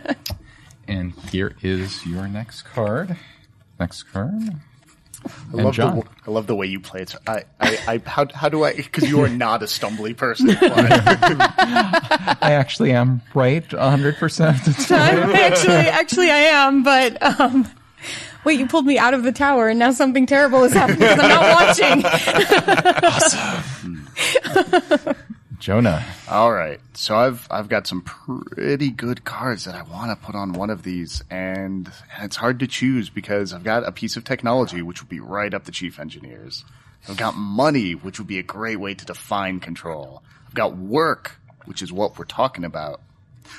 [0.90, 3.16] And here is your next card.
[3.80, 4.34] Next card.
[5.26, 5.96] I And love, the, John.
[5.96, 7.16] w- I love the way you play it.
[7.28, 8.74] I, I, I how, how do I?
[8.74, 10.50] Because you are not a stumbly person.
[10.62, 15.30] I actually am right 100% of the time.
[15.36, 17.68] actually, actually, I am, but um,
[18.44, 21.20] wait, you pulled me out of the tower, and now something terrible is happening because
[21.20, 21.56] I'm not
[25.06, 25.16] watching.
[25.66, 26.06] Jonah.
[26.30, 30.36] All right, so I've I've got some pretty good cards that I want to put
[30.36, 34.16] on one of these, and, and it's hard to choose because I've got a piece
[34.16, 36.64] of technology which would be right up the chief engineers.
[37.10, 40.22] I've got money, which would be a great way to define control.
[40.46, 43.02] I've got work, which is what we're talking about.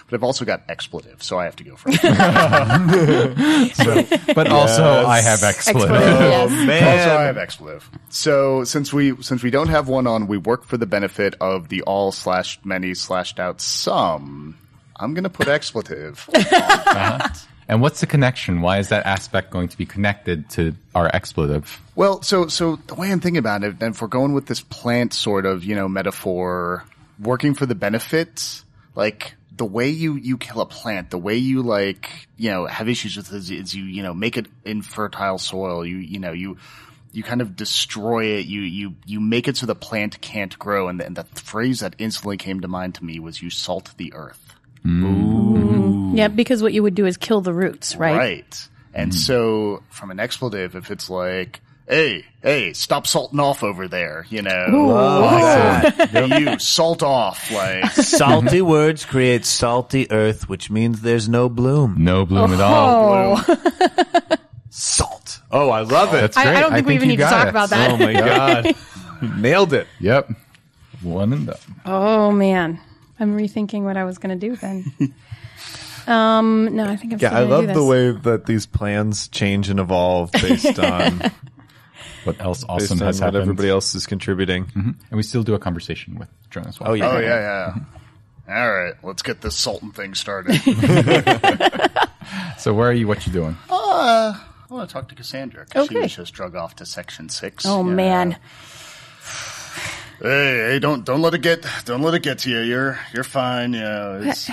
[0.08, 2.02] But I've also got expletive, so I have to go first.
[4.34, 5.90] But also, I have expletive.
[5.90, 6.50] yes.
[6.50, 7.88] Oh, oh, also, I have expletive.
[8.08, 11.68] So since we since we don't have one on, we work for the benefit of
[11.68, 14.56] the all slash many slashed out some.
[14.98, 16.28] I'm gonna put expletive.
[16.36, 17.28] Uh-huh.
[17.68, 18.60] And what's the connection?
[18.60, 21.80] Why is that aspect going to be connected to our expletive?
[21.96, 24.60] well, so so the way I'm thinking about it, and if we're going with this
[24.60, 26.84] plant sort of you know metaphor,
[27.18, 28.64] working for the benefits,
[28.94, 32.88] like the way you you kill a plant, the way you like you know have
[32.88, 35.84] issues with it is, is you you know make it infertile soil.
[35.84, 36.58] You you know you
[37.12, 38.46] you kind of destroy it.
[38.46, 40.88] You you you make it so the plant can't grow.
[40.88, 43.94] And the, and the phrase that instantly came to mind to me was you salt
[43.96, 44.54] the earth.
[44.84, 45.56] Mm.
[46.16, 46.16] Mm-hmm.
[46.16, 48.16] Yeah, because what you would do is kill the roots, right?
[48.16, 48.68] Right.
[48.94, 49.18] And mm-hmm.
[49.18, 54.42] so from an expletive, if it's like, hey, hey, stop salting off over there, you
[54.42, 54.66] know,
[56.12, 61.96] like, you salt off, like, Salty words create salty earth, which means there's no bloom.
[61.98, 63.36] No bloom at all.
[63.46, 64.36] Oh,
[64.70, 65.40] Salt.
[65.50, 66.20] Oh, I love it.
[66.20, 66.56] That's I, great.
[66.56, 67.50] I don't think we even need to talk it.
[67.50, 67.92] about that.
[67.92, 68.12] Oh my
[69.22, 69.40] god.
[69.40, 69.86] Nailed it.
[70.00, 70.30] Yep.
[71.02, 71.56] One and done.
[71.86, 72.78] Oh man,
[73.18, 75.14] I'm rethinking what I was going to do then.
[76.06, 77.18] um, no, I think I'm.
[77.20, 81.22] Yeah, I love do the way that these plans change and evolve based on
[82.26, 83.42] what else Based awesome on has what happened.
[83.42, 84.66] everybody else is contributing.
[84.74, 86.90] and we still do a conversation with Joan as well.
[86.90, 87.10] Oh, yeah.
[87.10, 87.74] Oh yeah,
[88.48, 88.54] yeah.
[88.62, 90.60] All right, let's get this salting thing started.
[92.58, 93.06] So where are you?
[93.06, 93.56] What you doing?
[93.70, 95.64] uh, I want to talk to Cassandra.
[95.66, 96.02] 'cause She Okay.
[96.02, 97.64] was just drug off to section six.
[97.66, 97.94] Oh Yeah.
[97.94, 98.32] man.
[100.20, 102.60] Hey, hey, don't don't let it get don't let it get to you.
[102.60, 103.74] You're you're fine.
[103.74, 104.50] Yeah, it's,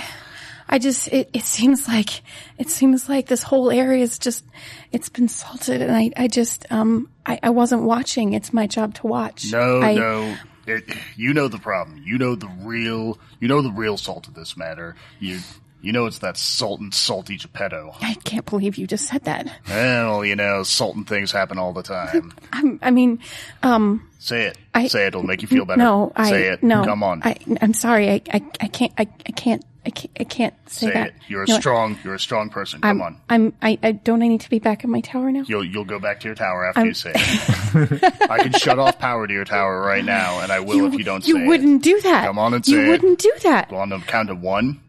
[0.68, 2.22] I just it, it seems like
[2.58, 4.44] it seems like this whole area is just
[4.92, 8.32] it's been salted and I, I just um I, I wasn't watching.
[8.32, 9.52] It's my job to watch.
[9.52, 10.36] no, I, no.
[10.66, 10.84] It,
[11.16, 12.02] you know the problem.
[12.04, 13.18] You know the real.
[13.40, 14.96] You know the real salt of this matter.
[15.20, 15.40] You
[15.84, 17.94] you know it's that salting salty Geppetto.
[18.00, 19.46] I can't believe you just said that.
[19.68, 22.32] Well, you know, salting things happen all the time.
[22.52, 23.20] I'm, I mean,
[23.62, 24.58] um, Say it.
[24.74, 25.08] I- Say it.
[25.08, 25.78] It'll make you feel better.
[25.78, 26.62] no, I say it.
[26.62, 26.84] no.
[26.84, 27.22] Come on.
[27.22, 28.08] I I'm sorry.
[28.10, 31.06] I I, I can't I, I can't I can't I can't say, say that.
[31.08, 31.14] it.
[31.28, 31.98] You're a No, strong.
[32.02, 32.80] You're a strong person.
[32.82, 33.16] I'm, Come on.
[33.28, 35.42] I'm I, I don't I need to be back in my tower now.
[35.46, 38.14] You'll you'll go back to your tower after you say it.
[38.30, 41.04] I can shut off power to your tower right now, and I will if you
[41.04, 41.90] don't you wouldn't it.
[41.90, 42.24] do that.
[42.26, 42.88] Come on and you say it.
[42.88, 43.70] wouldn't do that.
[43.74, 44.80] On the count of one,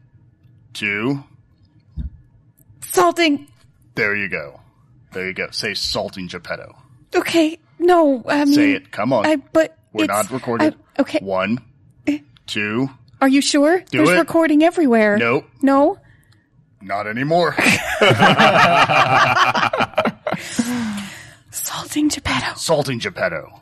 [0.75, 1.23] two.
[2.91, 3.47] Salting.
[3.95, 4.59] There you go.
[5.13, 5.49] There you go.
[5.51, 6.75] Say salting Geppetto.
[7.15, 7.57] Okay.
[7.79, 8.23] No.
[8.27, 8.53] I mean.
[8.53, 8.91] Say it.
[8.91, 9.25] Come on.
[9.25, 10.75] I but We're not recorded.
[10.97, 11.19] I- okay.
[11.21, 11.59] One,
[12.07, 12.19] eh.
[12.45, 12.89] two.
[13.21, 13.83] Are you sure?
[13.91, 14.17] There's it.
[14.19, 15.17] recording everywhere.
[15.17, 15.45] Nope.
[15.61, 15.97] No.
[16.81, 17.55] Not anymore.
[21.49, 22.55] Salting Geppetto.
[22.57, 23.61] salting Geppetto.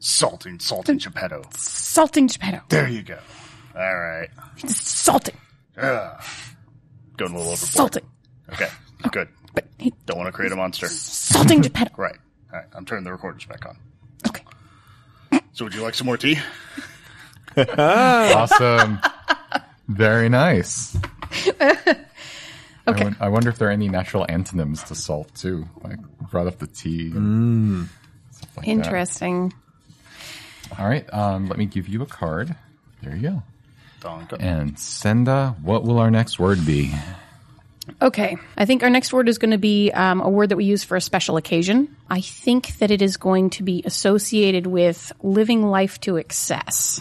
[0.00, 1.42] Salting, salting Geppetto.
[1.54, 2.62] Salting Geppetto.
[2.68, 3.18] There you go.
[3.76, 4.28] All right.
[4.66, 5.36] Salting.
[5.76, 6.22] Ugh.
[7.16, 7.58] Going a little overboard.
[7.58, 8.04] Salting.
[8.52, 8.68] Okay.
[9.10, 9.28] Good.
[9.54, 10.86] But he, Don't want to create a monster.
[10.88, 11.94] salting Geppetto.
[11.98, 12.16] Right.
[12.52, 12.68] All right.
[12.74, 13.78] I'm turning the recorders back on.
[14.28, 14.42] Okay.
[15.52, 16.38] So, would you like some more tea?
[17.56, 18.98] awesome.
[19.88, 20.96] Very nice.
[21.60, 21.96] I,
[22.88, 25.66] won- I wonder if there are any natural antonyms to salt too.
[25.82, 27.10] Like we brought up the tea.
[27.12, 27.88] And
[28.30, 28.70] stuff like that.
[28.72, 29.52] Interesting.
[30.78, 31.12] All right.
[31.14, 32.54] Um, let me give you a card.
[33.02, 33.42] There you go.
[34.00, 34.36] Donka.
[34.40, 36.94] And Senda, what will our next word be?
[38.02, 38.36] Okay.
[38.56, 40.84] I think our next word is going to be um, a word that we use
[40.84, 41.96] for a special occasion.
[42.10, 47.00] I think that it is going to be associated with living life to excess.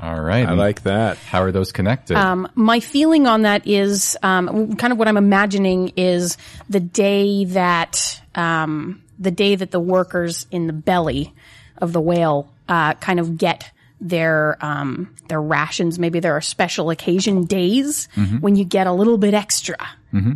[0.00, 0.46] All right.
[0.46, 1.16] I like that.
[1.16, 2.16] How are those connected?
[2.16, 6.36] Um, my feeling on that is um, kind of what I'm imagining is
[6.68, 11.34] the day that um, the day that the workers in the belly
[11.78, 15.98] of the whale uh, kind of get their um, their rations.
[15.98, 18.08] Maybe there are special occasion days
[18.40, 19.76] when you get a little bit extra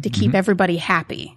[0.02, 1.36] to keep everybody happy.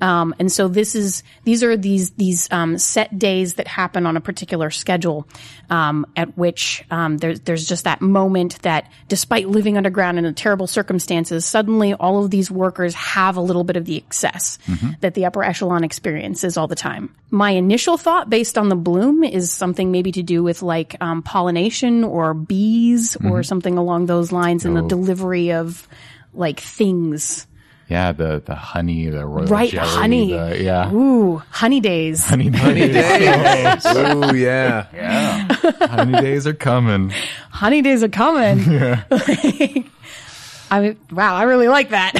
[0.00, 4.16] Um, and so this is these are these these um, set days that happen on
[4.16, 5.26] a particular schedule,
[5.70, 10.32] um, at which um, there's there's just that moment that, despite living underground in the
[10.32, 14.58] terrible circumstances, suddenly all of these workers have a little bit of the excess
[15.00, 17.14] that the upper echelon experiences all the time.
[17.30, 21.22] My initial thought, based on the bloom, is something maybe to do with like um,
[21.22, 25.88] pollination or bees or something along those lines, and the delivery of
[26.34, 27.46] like things.
[27.88, 30.32] Yeah, the the honey, the royal Right, jelly, honey.
[30.32, 32.24] the- yeah, Ooh, honey days.
[32.24, 32.96] honey days.
[33.86, 34.86] Ooh, yeah.
[34.92, 35.46] Yeah.
[35.86, 37.10] honey days are coming.
[37.50, 38.58] honey days are coming.
[38.76, 39.02] Yeah.
[40.68, 42.12] I mean, wow, I really like that.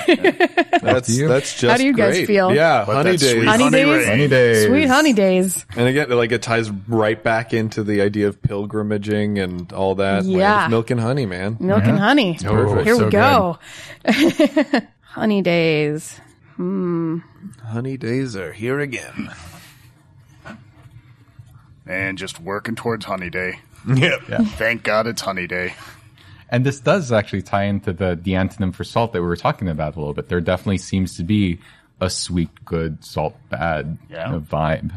[0.80, 1.26] That's you.
[1.26, 2.54] that's just How do you guys feel?
[2.54, 3.44] Yeah, Let honey days.
[3.44, 4.06] Honey honey days?
[4.06, 4.66] Honey days.
[4.66, 5.66] Sweet honey days.
[5.76, 10.24] And again, like it ties right back into the idea of pilgrimaging and all that.
[10.24, 10.68] Land of Yeah.
[10.68, 11.56] milk and honey, man.
[11.58, 11.96] Milk and mm-hmm.
[11.98, 12.38] honey.
[12.46, 13.58] Oh, Here so we go.
[15.16, 16.20] Honey days.
[16.56, 17.18] Hmm.
[17.64, 19.30] Honey days are here again.
[21.86, 23.60] And just working towards honey day.
[23.88, 24.22] Yep.
[24.58, 25.72] Thank God it's honey day.
[26.50, 29.68] And this does actually tie into the, the antonym for salt that we were talking
[29.68, 30.28] about a little bit.
[30.28, 31.60] There definitely seems to be
[32.00, 34.40] a sweet, good, salt, bad Yeah.
[34.42, 34.90] vibe.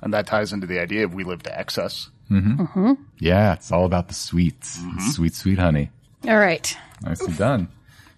[0.00, 2.08] And that ties into the idea of we live to excess.
[2.30, 2.62] Mm-hmm.
[2.62, 2.92] Mm-hmm.
[3.18, 4.78] Yeah, it's all about the sweets.
[4.78, 5.10] Mm-hmm.
[5.10, 5.90] Sweet, sweet honey.
[6.26, 6.74] All right.
[7.02, 7.68] Nicely done.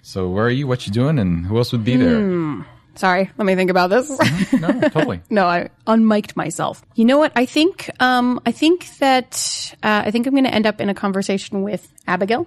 [0.03, 0.67] So where are you?
[0.67, 1.19] What you doing?
[1.19, 2.65] And who else would be there?
[2.97, 4.11] Sorry, let me think about this.
[4.53, 5.23] No, totally.
[5.31, 6.85] no, I unmiked myself.
[6.97, 7.33] You know what?
[7.35, 10.89] I think um, I think that uh, I think I'm going to end up in
[10.91, 12.47] a conversation with Abigail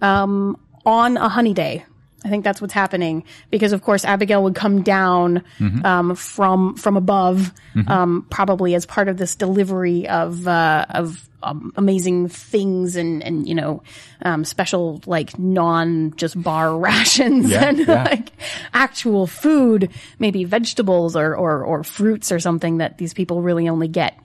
[0.00, 1.84] um, on a honey day.
[2.24, 3.24] I think that's what's happening.
[3.50, 5.44] Because, of course, Abigail would come down
[5.84, 7.52] um, from from above,
[7.86, 13.46] um, probably as part of this delivery of uh, of um, amazing things and and
[13.46, 13.82] you know
[14.22, 18.04] um, special like non just bar rations Yeah, and yeah.
[18.04, 18.30] like
[18.72, 23.88] actual food, maybe vegetables or, or or fruits or something that these people really only
[23.88, 24.18] get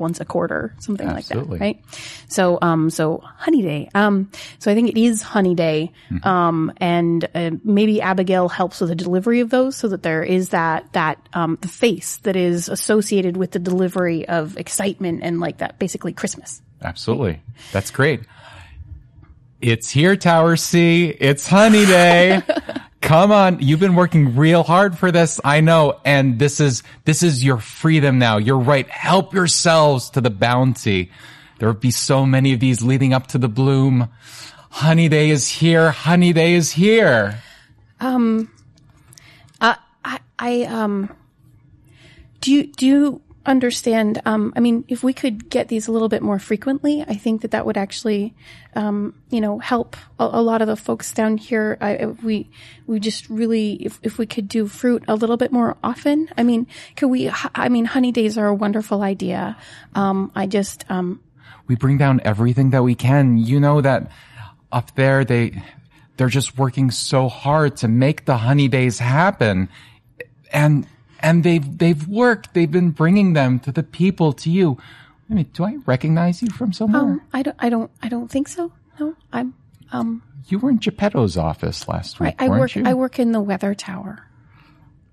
[0.00, 1.58] once a quarter, something Absolutely.
[1.58, 1.84] like that, right?
[2.28, 3.90] So, um, so Honey Day.
[3.94, 5.92] Um, so I think it is Honey Day.
[6.10, 6.26] Mm-hmm.
[6.26, 10.48] Um, and uh, maybe Abigail helps with the delivery of those, so that there is
[10.50, 15.58] that that um the face that is associated with the delivery of excitement and like
[15.58, 16.62] that, basically Christmas.
[16.82, 17.42] Absolutely.
[17.72, 18.22] That's great.
[19.60, 21.08] It's here, Tower C.
[21.08, 22.42] It's Honey Day.
[23.00, 23.60] Come on.
[23.60, 25.40] You've been working real hard for this.
[25.42, 26.00] I know.
[26.04, 28.36] And this is, this is your freedom now.
[28.36, 28.88] You're right.
[28.88, 31.10] Help yourselves to the bounty.
[31.58, 34.08] There will be so many of these leading up to the bloom.
[34.70, 35.90] Honey Day is here.
[35.90, 37.42] Honey Day is here.
[38.00, 38.50] Um
[40.04, 41.14] I, I, um,
[42.40, 44.22] do you, do you understand?
[44.24, 47.42] Um, I mean, if we could get these a little bit more frequently, I think
[47.42, 48.34] that that would actually,
[48.74, 51.76] um, you know, help a, a lot of the folks down here.
[51.80, 52.50] I, we,
[52.86, 56.42] we just really, if, if we could do fruit a little bit more often, I
[56.42, 59.56] mean, could we, I mean, honey days are a wonderful idea.
[59.94, 61.20] Um, I just, um,
[61.66, 63.36] we bring down everything that we can.
[63.36, 64.10] You know that
[64.72, 65.62] up there they
[66.16, 69.68] they're just working so hard to make the honey days happen.
[70.52, 70.86] And
[71.22, 72.54] and they've they've worked.
[72.54, 74.78] They've been bringing them to the people, to you.
[75.30, 77.02] I mean, do I recognize you from somewhere?
[77.02, 78.72] um, I don't, I don't, I don't think so.
[78.98, 79.54] No, I'm,
[79.92, 82.82] um, you were in Geppetto's office last week, I, I work, you?
[82.84, 84.26] I work in the weather tower.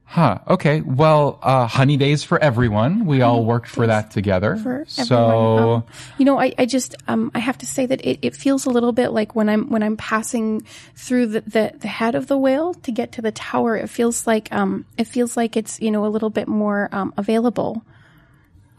[0.09, 0.39] Huh.
[0.47, 0.79] Okay.
[0.79, 3.05] Well, uh, honey days for everyone.
[3.05, 4.55] We all worked for that together.
[4.55, 5.73] for so.
[5.73, 5.83] Um,
[6.17, 8.69] you know, I, I just um, I have to say that it, it feels a
[8.69, 10.61] little bit like when I'm when I'm passing
[10.95, 13.75] through the, the, the head of the whale to get to the tower.
[13.75, 17.13] It feels like um it feels like it's you know a little bit more um,
[17.17, 17.83] available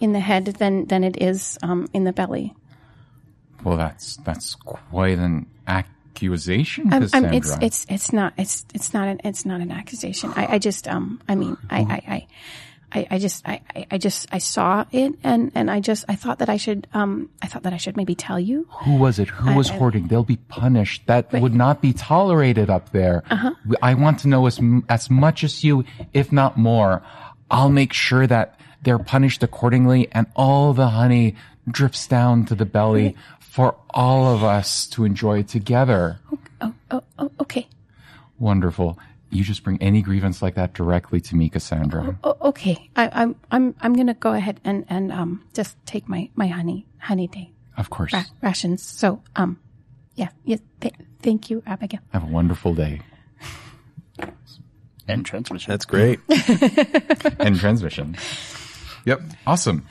[0.00, 2.54] in the head than than it is um, in the belly.
[3.62, 5.46] well, that's that's quite an
[6.22, 7.36] accusation, Um, I'm, Cassandra.
[7.36, 10.32] It's it's it's not it's it's not an it's not an accusation.
[10.36, 12.02] I, I just um I mean I I.
[12.14, 12.26] I
[12.90, 16.14] I, I just I, I- I just I saw it and, and I just I
[16.14, 19.18] thought that I should um I thought that I should maybe tell you Who was
[19.18, 19.28] it?
[19.28, 20.06] Who was I- hoarding?
[20.08, 21.02] They'll be punished.
[21.04, 23.24] That would not be tolerated up there.
[23.30, 23.52] Uh-huh.
[23.82, 24.58] I want to know as
[24.88, 27.02] as much as you, if not more.
[27.50, 31.34] I'll make sure that they're punished accordingly, and all the honey
[31.70, 33.14] drips down to the belly
[33.50, 36.20] for all of us to enjoy together.
[36.60, 37.66] oh oh, oh okay
[38.38, 38.98] Wonderful.
[39.30, 42.16] You just bring any grievance like that directly to me, Cassandra.
[42.24, 42.88] Oh, okay.
[42.96, 46.86] I, I'm I'm I'm gonna go ahead and and um just take my my honey
[46.98, 48.12] honey day Of course.
[48.12, 48.82] ra- rations.
[48.82, 49.58] So um,
[50.14, 50.56] yeah, yeah.
[50.80, 52.00] Th- thank you, Abigail.
[52.12, 53.00] Have a wonderful day.
[55.08, 55.70] and transmission.
[55.72, 56.20] That's great.
[57.40, 58.16] and transmission.
[59.04, 59.20] Yep.
[59.46, 59.84] Awesome.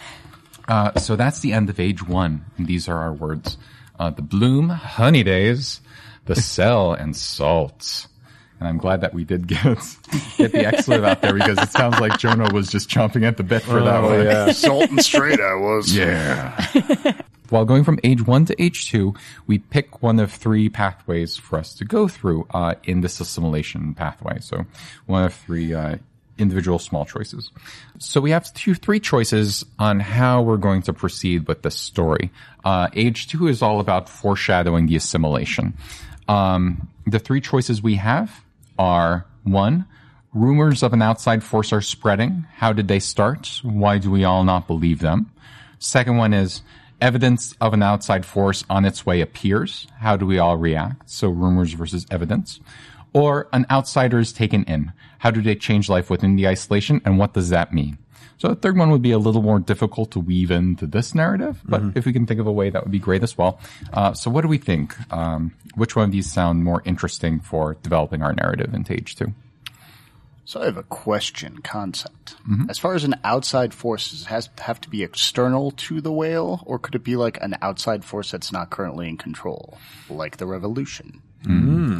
[0.68, 2.46] Uh, so that's the end of age one.
[2.58, 3.58] And these are our words.
[4.00, 5.82] Uh, the bloom, honey days,
[6.26, 8.08] the cell, and salt.
[8.60, 9.62] And I'm glad that we did get,
[10.38, 13.44] get the expletive out there because it sounds like Jonah was just chomping at the
[13.44, 14.24] bit for that one.
[14.24, 14.52] yeah.
[14.52, 15.96] Salt and straight I was.
[15.96, 16.60] Yeah.
[17.50, 19.14] While going from age one to age two,
[19.46, 23.94] we pick one of three pathways for us to go through uh, in this assimilation
[23.94, 24.40] pathway.
[24.40, 24.66] So
[25.06, 25.98] one of three uh,
[26.38, 27.52] individual small choices.
[28.00, 32.32] So we have two, three choices on how we're going to proceed with this story.
[32.64, 35.74] Uh, age two is all about foreshadowing the assimilation.
[36.28, 38.44] Um, the three choices we have
[38.78, 39.86] are one,
[40.34, 42.46] rumors of an outside force are spreading.
[42.56, 43.62] How did they start?
[43.64, 45.32] Why do we all not believe them?
[45.80, 46.62] Second one is
[47.00, 49.88] evidence of an outside force on its way appears.
[50.00, 51.10] How do we all react?
[51.10, 52.60] So rumors versus evidence.
[53.14, 54.92] Or an outsider is taken in.
[55.20, 57.98] How do they change life within the isolation and what does that mean?
[58.40, 61.60] So the third one would be a little more difficult to weave into this narrative,
[61.66, 63.60] but if we can think of a way, that would be great as well.
[63.92, 64.96] Uh, so what do we think?
[65.12, 69.34] Um, which one of these sound more interesting for developing our narrative into H two?
[70.46, 72.36] So I have a question concept.
[72.48, 72.70] Mm-hmm.
[72.70, 76.12] As far as an outside force, does it has have to be external to the
[76.12, 79.78] whale, or could it be like an outside force that's not currently in control,
[80.10, 81.24] like the revolution?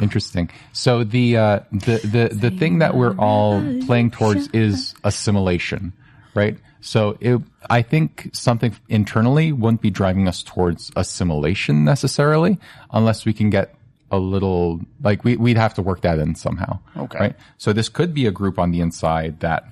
[0.02, 0.50] Interesting.
[0.74, 5.94] So the uh, the the the thing that we're all playing towards is assimilation,
[6.34, 6.58] right?
[6.82, 12.60] So it, I think something internally wouldn't be driving us towards assimilation necessarily,
[12.92, 13.76] unless we can get
[14.12, 16.80] a little like we we'd have to work that in somehow.
[16.96, 17.20] Okay.
[17.20, 17.36] Right.
[17.58, 19.66] So this could be a group on the inside that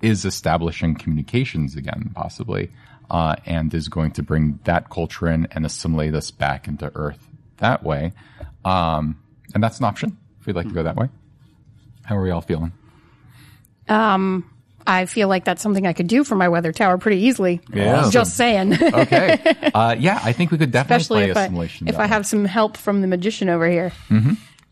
[0.00, 2.70] is establishing communications again, possibly,
[3.10, 7.28] uh, and is going to bring that culture in and assimilate us back into Earth
[7.58, 8.12] that way.
[8.64, 9.20] Um,
[9.54, 11.08] and that's an option if we'd like to go that way.
[12.04, 12.72] How are we all feeling?
[14.88, 17.60] I feel like that's something I could do for my weather tower pretty easily.
[17.72, 18.08] Yeah.
[18.10, 18.72] Just saying.
[18.82, 19.38] Okay.
[19.74, 20.96] uh, yeah, I think we could definitely
[21.30, 22.08] Especially play if I, if that I way.
[22.08, 23.92] have some help from the magician over here.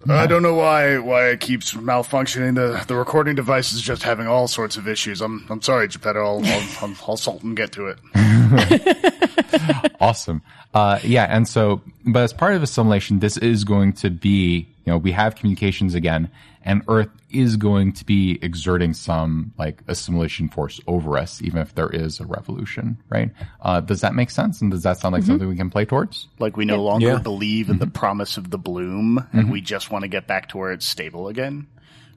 [0.09, 2.55] I don't know why why it keeps malfunctioning.
[2.55, 5.21] The the recording device is just having all sorts of issues.
[5.21, 6.25] I'm I'm sorry, Geppetto.
[6.25, 7.99] I'll I'll, I'll, I'll salt and get to it.
[10.01, 10.43] awesome.
[10.75, 14.93] Uh, yeah, and so, but as part of assimilation, this is going to be, you
[14.93, 16.31] know, we have communications again,
[16.63, 21.75] and Earth is going to be exerting some like assimilation force over us, even if
[21.75, 23.31] there is a revolution, right?
[23.61, 24.61] Uh, does that make sense?
[24.61, 26.29] And does that sound like something we can play towards?
[26.39, 27.19] Like we no longer Yeah.
[27.19, 30.59] believe in the promise of the bloom, and we just want to get back to
[30.59, 31.67] where it's stable again.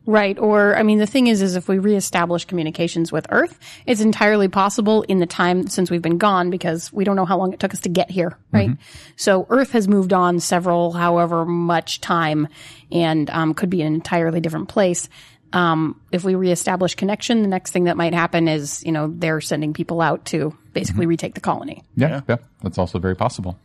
[0.10, 0.40] Right.
[0.40, 4.48] Or, I mean, the thing is, is if we reestablish communications with Earth, it's entirely
[4.48, 7.60] possible in the time since we've been gone because we don't know how long it
[7.60, 8.36] took us to get here.
[8.52, 8.72] Right.
[9.18, 12.48] So Earth has moved on several, however much time
[12.92, 15.10] and, um, could be an entirely different place.
[15.54, 19.42] Um, if we reestablish connection, the next thing that might happen is, you know, they're
[19.42, 21.84] sending people out to basically retake the colony.
[21.96, 23.60] Yeah, yeah, that's also very possible.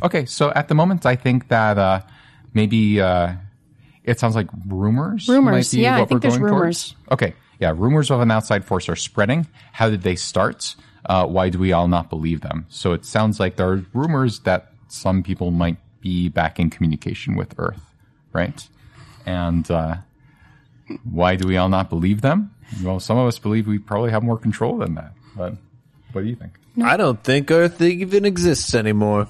[0.00, 2.02] Okay, so at the moment, I think that uh,
[2.54, 3.32] maybe uh,
[4.08, 5.28] it sounds like rumors.
[5.28, 6.92] Rumors, might be yeah, I think we're there's rumors.
[6.92, 7.12] towards.
[7.12, 9.46] Okay, yeah, rumors of an outside force are spreading.
[9.72, 10.74] How did they start?
[11.04, 12.66] Uh, why do we all not believe them?
[12.68, 17.36] So it sounds like there are rumors that some people might be back in communication
[17.36, 17.94] with Earth,
[18.32, 18.68] right?
[19.26, 19.96] And uh,
[21.04, 22.54] why do we all not believe them?
[22.82, 25.12] Well, some of us believe we probably have more control than that.
[25.36, 25.54] But
[26.12, 26.52] what do you think?
[26.82, 29.28] I don't think Earth even exists anymore.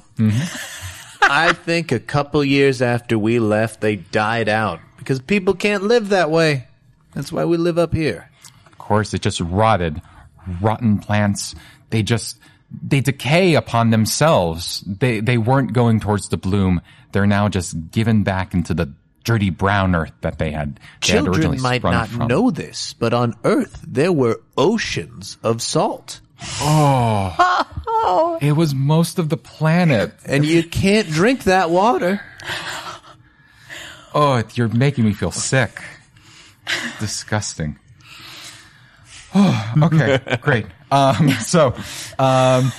[1.30, 6.08] I think a couple years after we left, they died out because people can't live
[6.10, 6.66] that way.
[7.14, 8.30] That's why we live up here.
[8.66, 10.00] Of course, it just rotted.
[10.60, 11.54] Rotten plants,
[11.90, 12.38] they just,
[12.82, 14.82] they decay upon themselves.
[14.86, 16.80] They, they weren't going towards the bloom.
[17.12, 18.92] They're now just given back into the
[19.24, 22.26] dirty brown earth that they had, they had originally Children might sprung not from.
[22.28, 29.28] know this, but on Earth there were oceans of salt, Oh it was most of
[29.28, 30.12] the planet.
[30.24, 32.20] and you can't drink that water.
[34.14, 35.82] Oh, you're making me feel sick.
[36.98, 37.78] Disgusting.
[39.34, 40.66] Oh, okay, great.
[40.90, 41.74] Um, so,
[42.18, 42.72] um,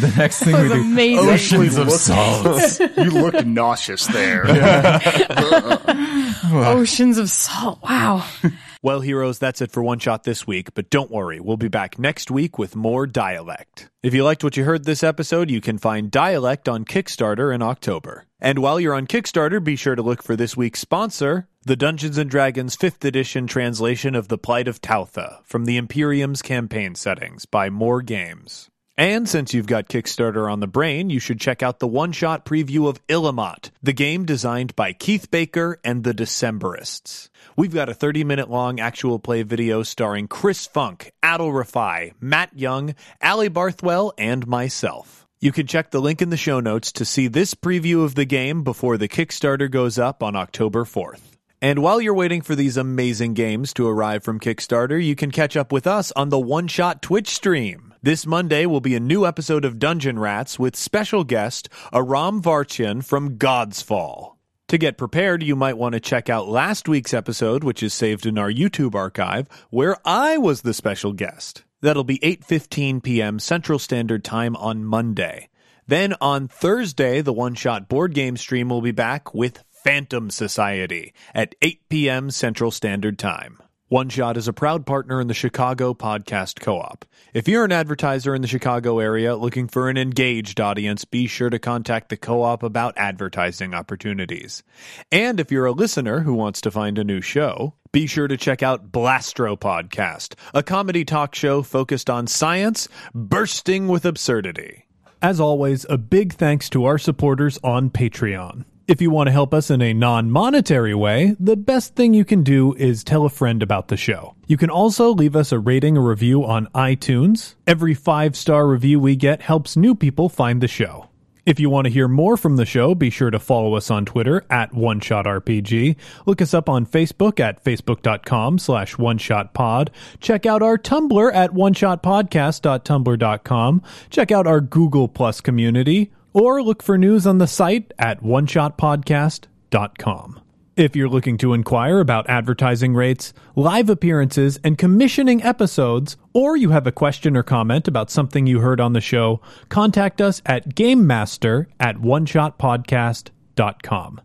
[0.00, 1.28] the next thing we do, amazing.
[1.28, 2.80] oceans of salt.
[2.96, 4.44] you look nauseous there.
[6.52, 7.80] Oceans of salt.
[7.82, 8.26] Wow.
[8.82, 11.98] Well, heroes, that's it for One Shot this week, but don't worry, we'll be back
[11.98, 13.90] next week with more Dialect.
[14.02, 17.60] If you liked what you heard this episode, you can find Dialect on Kickstarter in
[17.60, 18.24] October.
[18.40, 22.16] And while you're on Kickstarter, be sure to look for this week's sponsor, the Dungeons
[22.24, 27.44] & Dragons 5th edition translation of The Plight of Tautha from the Imperium's campaign settings
[27.44, 28.70] by More Games.
[28.96, 32.86] And since you've got Kickstarter on the brain, you should check out the one-shot preview
[32.86, 37.30] of Illimat, the game designed by Keith Baker and the Decemberists.
[37.56, 42.94] We've got a 30-minute long actual play video starring Chris Funk, Adal Rifai, Matt Young,
[43.22, 45.26] Ali Barthwell, and myself.
[45.40, 48.26] You can check the link in the show notes to see this preview of the
[48.26, 51.22] game before the Kickstarter goes up on October 4th.
[51.62, 55.56] And while you're waiting for these amazing games to arrive from Kickstarter, you can catch
[55.56, 57.89] up with us on the One Shot Twitch stream.
[58.02, 63.04] This Monday will be a new episode of Dungeon Rats with special guest Aram Varchian
[63.04, 64.38] from God's Fall.
[64.68, 68.24] To get prepared, you might want to check out last week's episode, which is saved
[68.24, 71.64] in our YouTube archive, where I was the special guest.
[71.82, 73.38] That'll be 8:15 p.m.
[73.38, 75.50] Central Standard Time on Monday.
[75.86, 81.12] Then on Thursday, the One Shot board game stream will be back with Phantom Society
[81.34, 82.30] at 8 p.m.
[82.30, 83.58] Central Standard Time.
[83.90, 87.04] One Shot is a proud partner in the Chicago Podcast Co op.
[87.34, 91.50] If you're an advertiser in the Chicago area looking for an engaged audience, be sure
[91.50, 94.62] to contact the co op about advertising opportunities.
[95.10, 98.36] And if you're a listener who wants to find a new show, be sure to
[98.36, 104.86] check out Blastro Podcast, a comedy talk show focused on science bursting with absurdity.
[105.20, 108.66] As always, a big thanks to our supporters on Patreon.
[108.90, 112.24] If you want to help us in a non monetary way, the best thing you
[112.24, 114.34] can do is tell a friend about the show.
[114.48, 117.54] You can also leave us a rating or review on iTunes.
[117.68, 121.08] Every five star review we get helps new people find the show.
[121.46, 124.06] If you want to hear more from the show, be sure to follow us on
[124.06, 125.94] Twitter at OneShotRPG.
[126.26, 129.90] Look us up on Facebook at facebook.com slash OneShotPod.
[130.18, 133.82] Check out our Tumblr at OneShotPodcast.tumblr.com.
[134.10, 136.10] Check out our Google Plus community.
[136.32, 140.40] Or look for news on the site at OneShotPodcast.com.
[140.76, 146.70] If you're looking to inquire about advertising rates, live appearances, and commissioning episodes, or you
[146.70, 150.74] have a question or comment about something you heard on the show, contact us at
[150.74, 154.20] GameMaster at OneShotPodcast.com.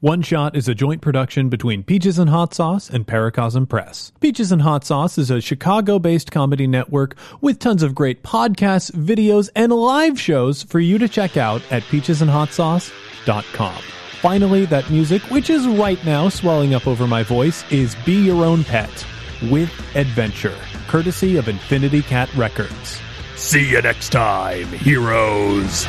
[0.00, 4.12] One Shot is a joint production between Peaches and Hot Sauce and Paracosm Press.
[4.18, 8.90] Peaches and Hot Sauce is a Chicago based comedy network with tons of great podcasts,
[8.92, 13.82] videos, and live shows for you to check out at peachesandhotsauce.com.
[14.22, 18.42] Finally, that music, which is right now swelling up over my voice, is Be Your
[18.42, 19.06] Own Pet
[19.50, 20.56] with Adventure,
[20.88, 22.98] courtesy of Infinity Cat Records.
[23.36, 25.84] See you next time, heroes.